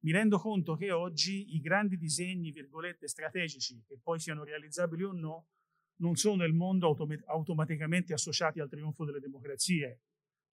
[0.05, 5.12] Mi rendo conto che oggi i grandi disegni, virgolette, strategici, che poi siano realizzabili o
[5.12, 5.49] no,
[5.97, 10.03] non sono nel mondo autom- automaticamente associati al trionfo delle democrazie.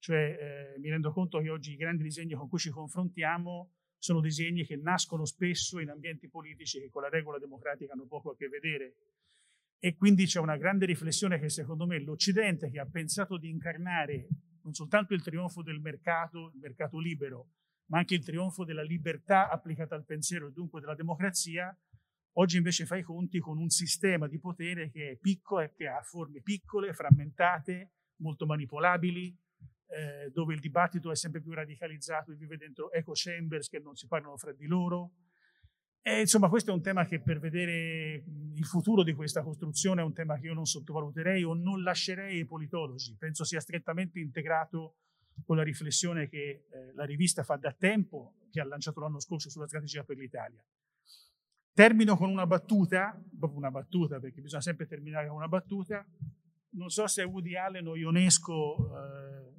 [0.04, 4.20] Cioè, eh, mi rendo conto che oggi i grandi disegni con cui ci confrontiamo sono
[4.20, 8.36] disegni che nascono spesso in ambienti politici che con la regola democratica hanno poco a
[8.36, 8.96] che vedere.
[9.80, 14.28] E quindi c'è una grande riflessione che secondo me l'Occidente, che ha pensato di incarnare
[14.64, 17.52] non soltanto il trionfo del mercato, il mercato libero,
[17.86, 21.74] ma anche il trionfo della libertà applicata al pensiero e dunque della democrazia,
[22.34, 25.88] oggi invece fa i conti con un sistema di potere che è piccolo e che
[25.88, 29.38] ha forme piccole, frammentate, molto manipolabili,
[29.94, 33.96] eh, dove il dibattito è sempre più radicalizzato e vive dentro echo chambers che non
[33.96, 35.12] si parlano fra di loro,
[36.06, 38.26] e, insomma, questo è un tema che per vedere
[38.56, 42.40] il futuro di questa costruzione è un tema che io non sottovaluterei o non lascerei
[42.40, 43.16] ai politologi.
[43.18, 44.98] Penso sia strettamente integrato
[45.46, 49.50] con la riflessione che eh, la rivista fa da tempo, che ha lanciato l'anno scorso
[49.50, 50.62] sulla strategia per l'Italia.
[51.74, 56.06] Termino con una battuta, proprio una battuta, perché bisogna sempre terminare con una battuta.
[56.72, 59.54] Non so se Woody Allen o Ionesco, eh,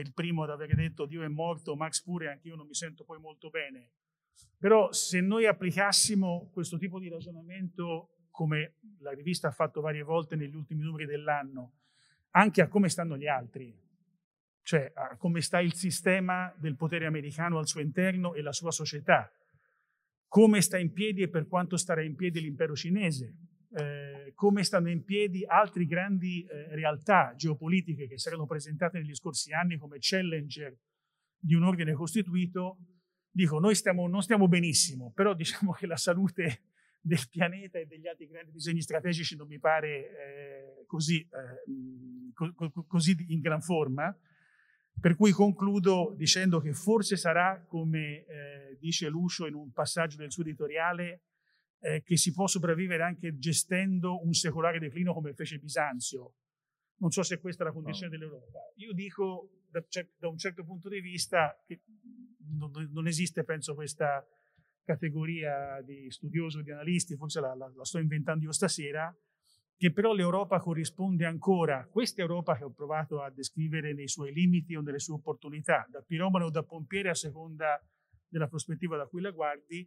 [0.00, 3.04] il primo ad aver detto Dio è morto, Max pure, anche io non mi sento
[3.04, 3.90] poi molto bene,
[4.58, 10.36] però se noi applicassimo questo tipo di ragionamento, come la rivista ha fatto varie volte
[10.36, 11.72] negli ultimi numeri dell'anno,
[12.30, 13.76] anche a come stanno gli altri,
[14.62, 18.70] cioè a come sta il sistema del potere americano al suo interno e la sua
[18.70, 19.30] società,
[20.28, 23.36] come sta in piedi e per quanto starà in piedi l'impero cinese,
[23.74, 29.52] eh, come stanno in piedi altre grandi eh, realtà geopolitiche che saranno presentate negli scorsi
[29.52, 30.76] anni come challenger
[31.38, 32.78] di un ordine costituito,
[33.30, 36.62] dico, noi stiamo, non stiamo benissimo, però diciamo che la salute
[37.00, 42.52] del pianeta e degli altri grandi disegni strategici non mi pare eh, così, eh, co-
[42.54, 44.16] co- così in gran forma.
[45.00, 50.30] Per cui concludo dicendo che forse sarà, come eh, dice Lucio in un passaggio del
[50.30, 51.22] suo editoriale,
[51.82, 56.34] eh, che si può sopravvivere anche gestendo un secolare declino come fece Bisanzio.
[56.98, 58.60] Non so se questa è la condizione dell'Europa.
[58.76, 59.84] Io dico da,
[60.16, 61.80] da un certo punto di vista che
[62.56, 64.24] non, non, esiste, penso, questa
[64.84, 69.12] categoria di studioso, di analisti, forse la, la, la sto inventando io stasera,
[69.76, 74.76] che però l'Europa corrisponde ancora, questa Europa che ho provato a descrivere nei suoi limiti
[74.76, 77.84] o nelle sue opportunità, da piromano o da pompiere a seconda
[78.28, 79.84] della prospettiva da cui la guardi,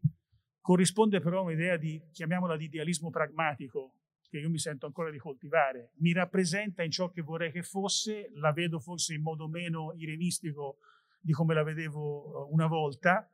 [0.65, 3.97] corrisponde però a un'idea di, chiamiamola di idealismo pragmatico,
[4.27, 8.31] che io mi sento ancora di coltivare, mi rappresenta in ciò che vorrei che fosse,
[8.33, 10.79] la vedo forse in modo meno irenistico
[11.19, 13.29] di come la vedevo eh, una volta,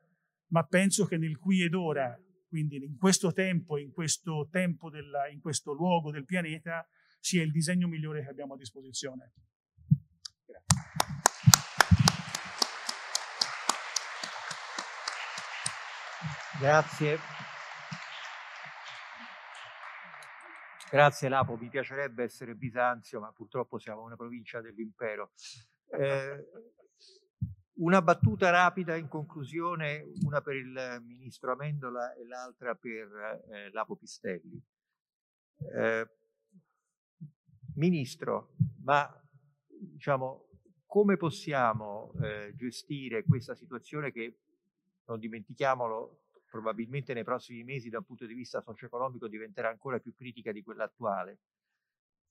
[0.48, 2.20] ma penso che nel qui ed ora,
[2.50, 6.86] quindi in questo tempo, in questo tempo, della, in questo luogo del pianeta,
[7.22, 9.32] sia il disegno migliore che abbiamo a disposizione.
[10.46, 11.11] Grazie.
[20.92, 25.32] Grazie Lapo, mi piacerebbe essere Bisanzio, ma purtroppo siamo una provincia dell'impero.
[25.90, 26.48] Eh,
[27.80, 33.96] una battuta rapida in conclusione, una per il ministro Amendola e l'altra per eh, Lapo
[33.96, 34.62] Pistelli.
[35.74, 36.10] Eh,
[37.74, 38.54] ministro,
[38.84, 39.12] ma
[39.66, 40.48] diciamo,
[40.86, 44.42] come possiamo eh, gestire questa situazione che,
[45.06, 46.21] non dimentichiamolo,
[46.52, 50.62] probabilmente nei prossimi mesi da un punto di vista socio-economico diventerà ancora più critica di
[50.62, 51.40] quella attuale.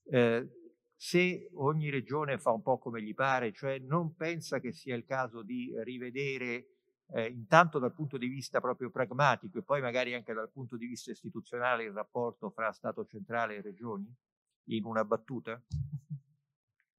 [0.04, 0.46] Eh,
[0.94, 5.06] se ogni regione fa un po' come gli pare, cioè non pensa che sia il
[5.06, 6.66] caso di rivedere
[7.12, 10.86] eh, intanto dal punto di vista proprio pragmatico e poi magari anche dal punto di
[10.86, 14.14] vista istituzionale il rapporto fra Stato centrale e regioni,
[14.66, 15.60] in una battuta?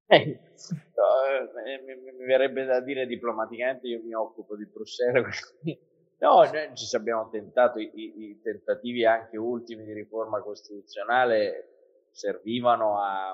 [0.08, 5.60] Eh, eh, mi, verrebbe da dire diplomaticamente, io mi occupo di Bruxelles,
[6.22, 13.32] No, noi ci abbiamo tentato, i, i, tentativi anche ultimi di riforma costituzionale servivano a,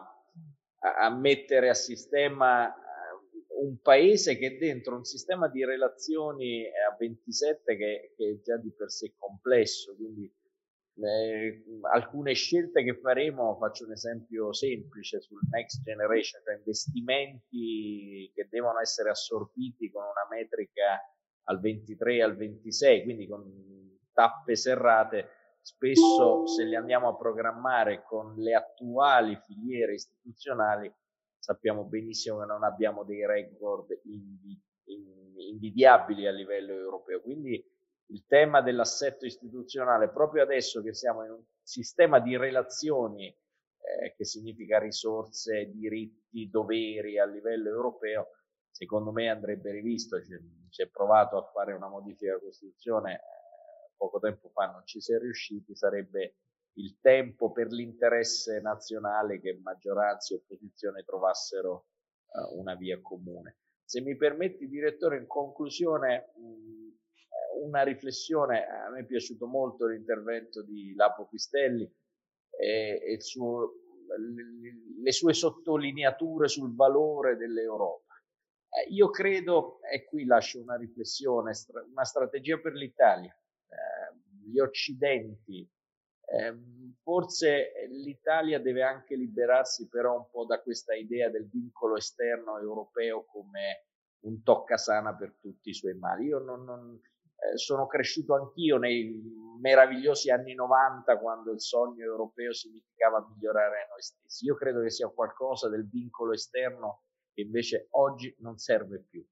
[1.02, 6.96] a, mettere a sistema eh, un paese che è dentro un sistema di relazioni a
[6.98, 10.34] 27 che, che è già di per sé complesso, quindi
[11.00, 11.64] eh,
[11.94, 18.80] alcune scelte che faremo, faccio un esempio semplice sul next generation, cioè investimenti che devono
[18.80, 21.02] essere assorbiti con una metrica
[21.50, 25.30] al 23 al 26, quindi con tappe serrate,
[25.62, 30.92] spesso se li andiamo a programmare con le attuali filiere istituzionali,
[31.38, 33.88] sappiamo benissimo che non abbiamo dei record
[35.36, 37.22] invidiabili a livello europeo.
[37.22, 37.64] Quindi
[38.10, 44.26] il tema dell'assetto istituzionale, proprio adesso che siamo in un sistema di relazioni eh, che
[44.26, 48.28] significa risorse, diritti, doveri a livello europeo,
[48.78, 50.22] secondo me andrebbe rivisto.
[50.70, 55.02] Si è provato a fare una modifica della Costituzione eh, poco tempo fa, non ci
[55.02, 56.36] si è riusciti, sarebbe
[56.74, 61.88] il tempo per l'interesse nazionale che maggioranza e opposizione trovassero
[62.28, 63.58] uh, una via comune.
[63.84, 70.62] Se mi permetti, direttore, in conclusione, mh, una riflessione, a me è piaciuto molto l'intervento
[70.62, 71.92] di Lapo Pistelli
[72.52, 73.74] e, e suo,
[74.20, 78.07] le, le sue sottolineature sul valore dell'Europa.
[78.70, 81.54] Eh, io credo, e qui lascio una riflessione,
[81.92, 83.32] una strategia per l'Italia.
[83.34, 85.70] Eh, gli Occidenti
[86.30, 86.58] eh,
[87.04, 93.24] forse l'Italia deve anche liberarsi però un po' da questa idea del vincolo esterno europeo
[93.26, 93.86] come
[94.26, 96.26] un toccasana per tutti i suoi mali.
[96.26, 97.00] Io non, non
[97.38, 99.24] eh, sono cresciuto anch'io nei
[99.62, 104.46] meravigliosi anni 90 quando il sogno europeo significava migliorare noi stessi.
[104.46, 107.04] Io credo che sia qualcosa del vincolo esterno
[107.38, 109.24] che invece oggi non serve più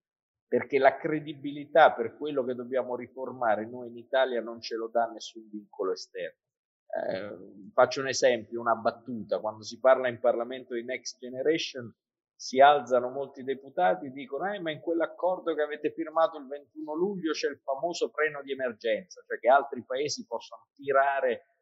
[0.47, 5.05] perché la credibilità per quello che dobbiamo riformare noi in Italia non ce lo dà
[5.07, 6.39] nessun vincolo esterno.
[6.87, 11.91] Eh, faccio un esempio, una battuta, quando si parla in Parlamento di Next Generation
[12.37, 16.93] si alzano molti deputati e dicono eh, ma in quell'accordo che avete firmato il 21
[16.93, 21.54] luglio c'è il famoso freno di emergenza, cioè che altri paesi possono tirare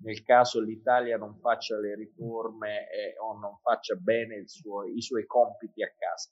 [0.00, 5.26] nel caso l'Italia non faccia le riforme eh, o non faccia bene suo, i suoi
[5.26, 6.30] compiti a casa.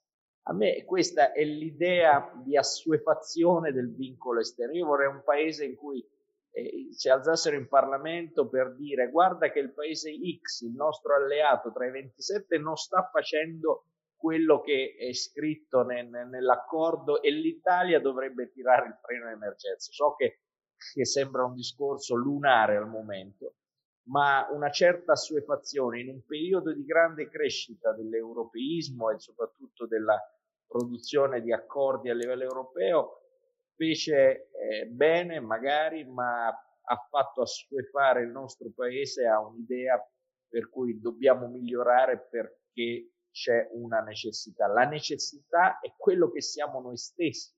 [0.48, 4.74] A me questa è l'idea di assuefazione del vincolo esterno.
[4.74, 6.06] Io vorrei un paese in cui
[6.52, 11.72] eh, si alzassero in Parlamento per dire guarda che il paese X, il nostro alleato
[11.72, 13.86] tra i 27, non sta facendo
[14.16, 19.92] quello che è scritto nel, nell'accordo e l'Italia dovrebbe tirare il freno d'emergenza.
[19.92, 20.40] So che,
[20.92, 23.54] che sembra un discorso lunare al momento,
[24.08, 30.18] ma una certa assuefazione in un periodo di grande crescita dell'europeismo e soprattutto della
[30.66, 33.20] produzione di accordi a livello europeo
[33.74, 40.00] fece eh, bene magari, ma ha fatto assuefare il nostro paese a un'idea
[40.48, 44.66] per cui dobbiamo migliorare perché c'è una necessità.
[44.66, 47.55] La necessità è quello che siamo noi stessi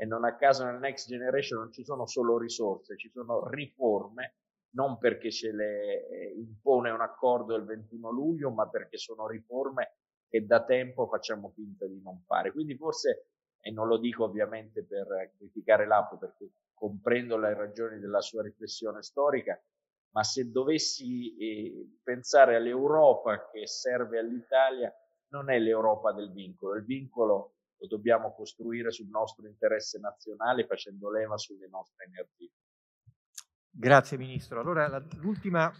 [0.00, 4.36] e non a caso nel Next Generation non ci sono solo risorse, ci sono riforme,
[4.70, 9.96] non perché ce le eh, impone un accordo il 21 luglio, ma perché sono riforme
[10.26, 12.50] che da tempo facciamo finta di non fare.
[12.50, 13.26] Quindi forse
[13.60, 19.02] e non lo dico ovviamente per criticare l'Apo perché comprendo le ragioni della sua riflessione
[19.02, 19.62] storica,
[20.14, 24.90] ma se dovessi eh, pensare all'Europa che serve all'Italia,
[25.28, 31.10] non è l'Europa del vincolo, il vincolo lo dobbiamo costruire sul nostro interesse nazionale facendo
[31.10, 32.50] leva sulle nostre energie.
[33.70, 34.60] Grazie Ministro.
[34.60, 35.72] Allora l'ultima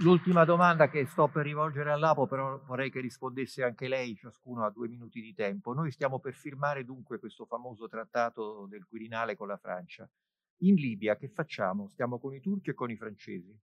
[0.00, 4.70] L'ultima domanda che sto per rivolgere all'Apo, però vorrei che rispondesse anche lei, ciascuno ha
[4.70, 5.72] due minuti di tempo.
[5.72, 10.08] Noi stiamo per firmare dunque questo famoso trattato del Quirinale con la Francia.
[10.58, 11.88] In Libia che facciamo?
[11.88, 13.58] Stiamo con i turchi e con i francesi?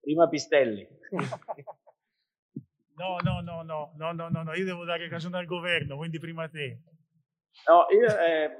[0.00, 0.88] Prima Pistelli.
[3.02, 6.20] No, no, no, no, no, no, no, no, io devo dare ragione al governo, quindi
[6.20, 6.82] prima te.
[7.66, 8.56] No, io, eh,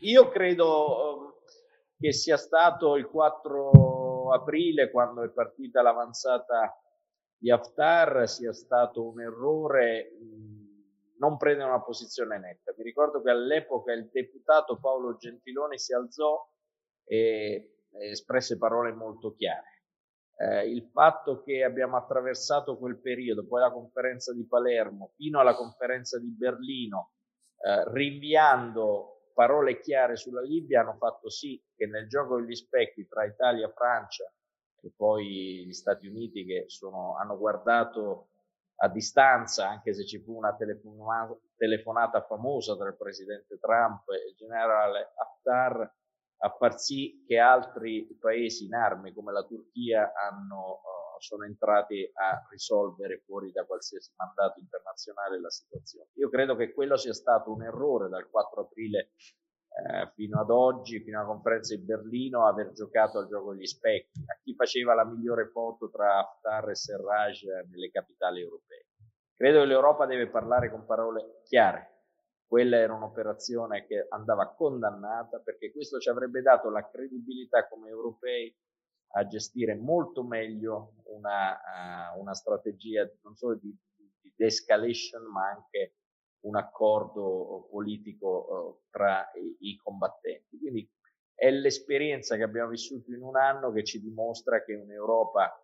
[0.00, 6.78] io credo eh, che sia stato il 4 aprile, quando è partita l'avanzata
[7.38, 10.10] di Haftar, sia stato un errore
[11.20, 12.74] non prendere una posizione netta.
[12.76, 16.46] Mi ricordo che all'epoca il deputato Paolo Gentiloni si alzò
[17.04, 19.79] e espresse parole molto chiare.
[20.42, 25.54] Eh, il fatto che abbiamo attraversato quel periodo, poi la conferenza di Palermo, fino alla
[25.54, 27.10] conferenza di Berlino,
[27.62, 33.24] eh, rinviando parole chiare sulla Libia hanno fatto sì che nel gioco degli specchi tra
[33.24, 34.32] Italia e Francia
[34.82, 38.28] e poi gli Stati Uniti che sono, hanno guardato
[38.76, 44.30] a distanza, anche se ci fu una telefonata, telefonata famosa tra il presidente Trump e
[44.30, 45.94] il generale Haftar,
[46.42, 50.80] a far sì che altri paesi in armi come la Turchia hanno
[51.20, 56.08] sono entrati a risolvere fuori da qualsiasi mandato internazionale la situazione.
[56.14, 59.10] Io credo che quello sia stato un errore dal 4 aprile
[59.70, 64.20] eh, fino ad oggi, fino alla conferenza di Berlino, aver giocato al gioco degli specchi,
[64.26, 68.86] a chi faceva la migliore foto tra Haftar e Serraj nelle capitali europee.
[69.36, 71.99] Credo che l'Europa deve parlare con parole chiare.
[72.50, 78.52] Quella era un'operazione che andava condannata perché questo ci avrebbe dato la credibilità come europei
[79.12, 81.52] a gestire molto meglio una,
[82.12, 83.72] uh, una strategia non solo di,
[84.20, 85.94] di de-escalation ma anche
[86.40, 90.58] un accordo politico uh, tra i, i, combattenti.
[90.58, 90.90] Quindi
[91.32, 95.56] è l'esperienza che abbiamo vissuto in un anno che ci dimostra che un'Europa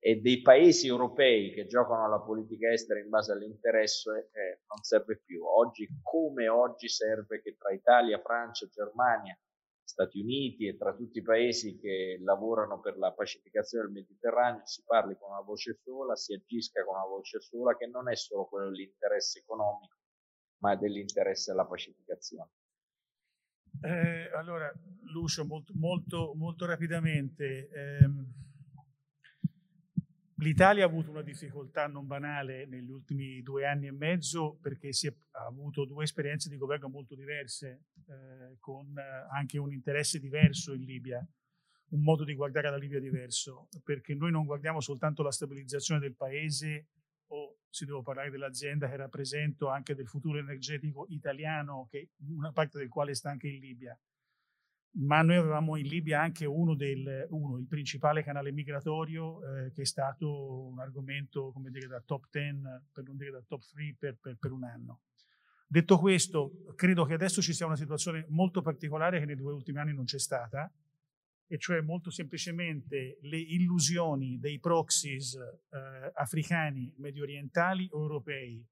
[0.00, 5.20] e dei paesi europei che giocano alla politica estera in base all'interesse eh, non serve
[5.24, 5.44] più.
[5.44, 9.36] Oggi come oggi serve che tra Italia, Francia, Germania,
[9.82, 14.82] Stati Uniti e tra tutti i paesi che lavorano per la pacificazione del Mediterraneo si
[14.84, 18.44] parli con una voce sola, si agisca con una voce sola che non è solo
[18.44, 19.96] quello dell'interesse economico,
[20.58, 22.50] ma dell'interesse alla pacificazione.
[23.80, 24.70] Eh, allora,
[25.12, 27.68] Lucio, molto, molto, molto rapidamente.
[27.70, 28.47] Ehm,
[30.40, 35.08] L'Italia ha avuto una difficoltà non banale negli ultimi due anni e mezzo perché si
[35.08, 40.20] è, ha avuto due esperienze di governo molto diverse, eh, con eh, anche un interesse
[40.20, 41.26] diverso in Libia,
[41.88, 46.14] un modo di guardare alla Libia diverso, perché noi non guardiamo soltanto la stabilizzazione del
[46.14, 46.86] paese
[47.30, 52.78] o si deve parlare dell'azienda che rappresento anche del futuro energetico italiano, che una parte
[52.78, 53.98] del quale sta anche in Libia
[54.92, 59.82] ma noi avevamo in Libia anche uno, del, uno il principale canale migratorio, eh, che
[59.82, 62.60] è stato un argomento, come dire, da top 10,
[62.92, 65.00] per non dire da top 3 per, per, per, un anno.
[65.66, 69.78] Detto questo, credo che adesso ci sia una situazione molto particolare che nei due ultimi
[69.78, 70.72] anni non c'è stata,
[71.50, 78.62] e cioè molto semplicemente le illusioni dei proxies eh, africani, medio orientali o europei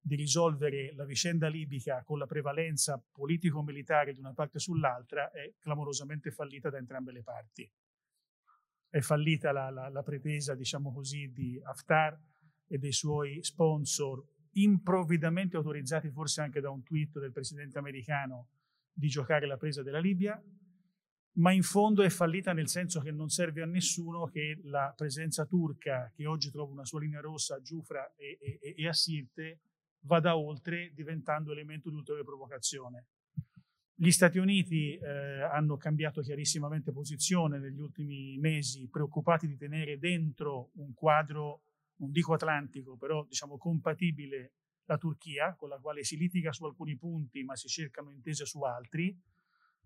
[0.00, 6.30] di risolvere la vicenda libica con la prevalenza politico-militare di una parte sull'altra è clamorosamente
[6.30, 7.70] fallita da entrambe le parti.
[8.90, 12.18] È fallita la, la, la pretesa, diciamo così, di Haftar
[12.66, 18.48] e dei suoi sponsor, improvvidamente autorizzati forse anche da un tweet del presidente americano,
[18.92, 20.42] di giocare la presa della Libia,
[21.32, 25.44] ma in fondo è fallita nel senso che non serve a nessuno che la presenza
[25.44, 29.60] turca, che oggi trova una sua linea rossa a Giufra e, e, e a Sirte,
[30.00, 33.06] vada oltre diventando elemento di ulteriore provocazione.
[34.00, 40.70] Gli Stati Uniti eh, hanno cambiato chiarissimamente posizione negli ultimi mesi, preoccupati di tenere dentro
[40.74, 41.62] un quadro,
[41.96, 44.52] non dico atlantico, però diciamo compatibile
[44.84, 48.62] la Turchia, con la quale si litiga su alcuni punti ma si cercano intese su
[48.62, 49.16] altri.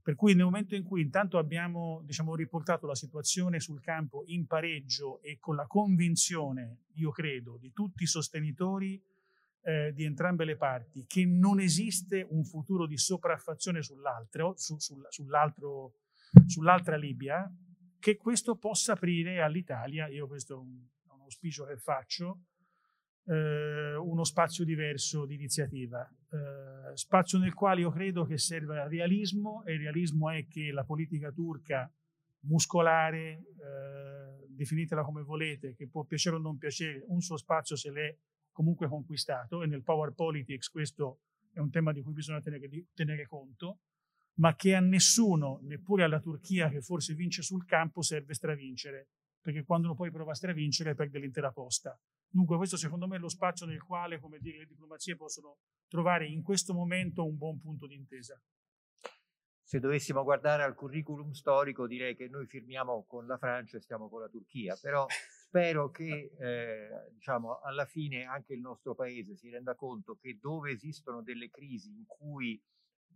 [0.02, 4.46] Per cui nel momento in cui intanto abbiamo diciamo, riportato la situazione sul campo in
[4.46, 9.02] pareggio e con la convinzione, io credo, di tutti i sostenitori
[9.62, 15.06] eh, di entrambe le parti che non esiste un futuro di sopraffazione sull'altro, su, sul,
[15.08, 15.94] sull'altro,
[16.46, 17.50] sull'altra Libia,
[17.98, 20.90] che questo possa aprire all'Italia, io questo è un,
[21.22, 22.40] auspicio che faccio,
[23.26, 29.62] eh, uno spazio diverso di iniziativa, eh, spazio nel quale io credo che serva realismo
[29.64, 31.90] e il realismo è che la politica turca
[32.40, 37.90] muscolare, eh, definitela come volete, che può piacere o non piacere, un suo spazio se
[37.92, 38.16] l'è
[38.52, 41.20] comunque conquistato e nel power politics questo
[41.52, 43.80] è un tema di cui bisogna tenere, tenere conto,
[44.34, 49.08] ma che a nessuno, neppure alla Turchia che forse vince sul campo, serve stravincere,
[49.40, 51.98] perché quando uno poi prova a stravincere perde l'intera posta.
[52.28, 55.58] Dunque questo secondo me è lo spazio nel quale come dire, le diplomazie possono
[55.88, 58.40] trovare in questo momento un buon punto di intesa.
[59.62, 64.08] Se dovessimo guardare al curriculum storico direi che noi firmiamo con la Francia e stiamo
[64.08, 65.06] con la Turchia, però
[65.52, 70.70] spero che eh, diciamo, alla fine anche il nostro paese si renda conto che dove
[70.70, 72.58] esistono delle crisi in cui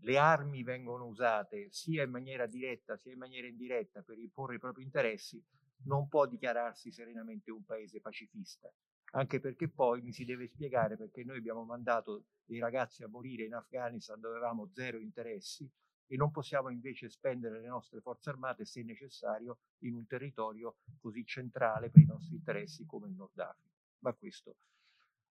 [0.00, 4.58] le armi vengono usate sia in maniera diretta sia in maniera indiretta per imporre i
[4.58, 5.42] propri interessi,
[5.84, 8.70] non può dichiararsi serenamente un paese pacifista.
[9.12, 13.44] Anche perché poi mi si deve spiegare perché noi abbiamo mandato dei ragazzi a morire
[13.44, 15.66] in Afghanistan dove avevamo zero interessi
[16.06, 21.24] e non possiamo invece spendere le nostre forze armate, se necessario, in un territorio così
[21.24, 23.74] centrale per i nostri interessi come il Nord Africa.
[24.00, 24.56] Ma questo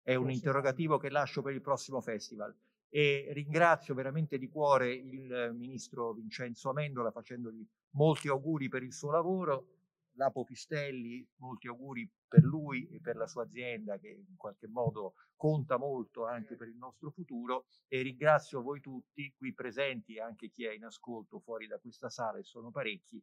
[0.03, 2.55] è un interrogativo che lascio per il prossimo festival.
[2.89, 9.11] E ringrazio veramente di cuore il ministro Vincenzo Amendola facendogli molti auguri per il suo
[9.11, 9.82] lavoro
[10.14, 15.14] Lapo Pistelli, molti auguri per lui e per la sua azienda che in qualche modo
[15.36, 20.51] conta molto anche per il nostro futuro e ringrazio voi tutti qui presenti e anche
[20.51, 23.22] chi è in ascolto fuori da questa sala e sono parecchi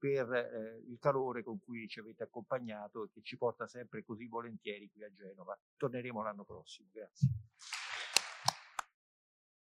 [0.00, 4.26] per eh, il calore con cui ci avete accompagnato e che ci porta sempre così
[4.26, 5.56] volentieri qui a Genova.
[5.76, 6.88] Torneremo l'anno prossimo.
[6.90, 7.28] Grazie.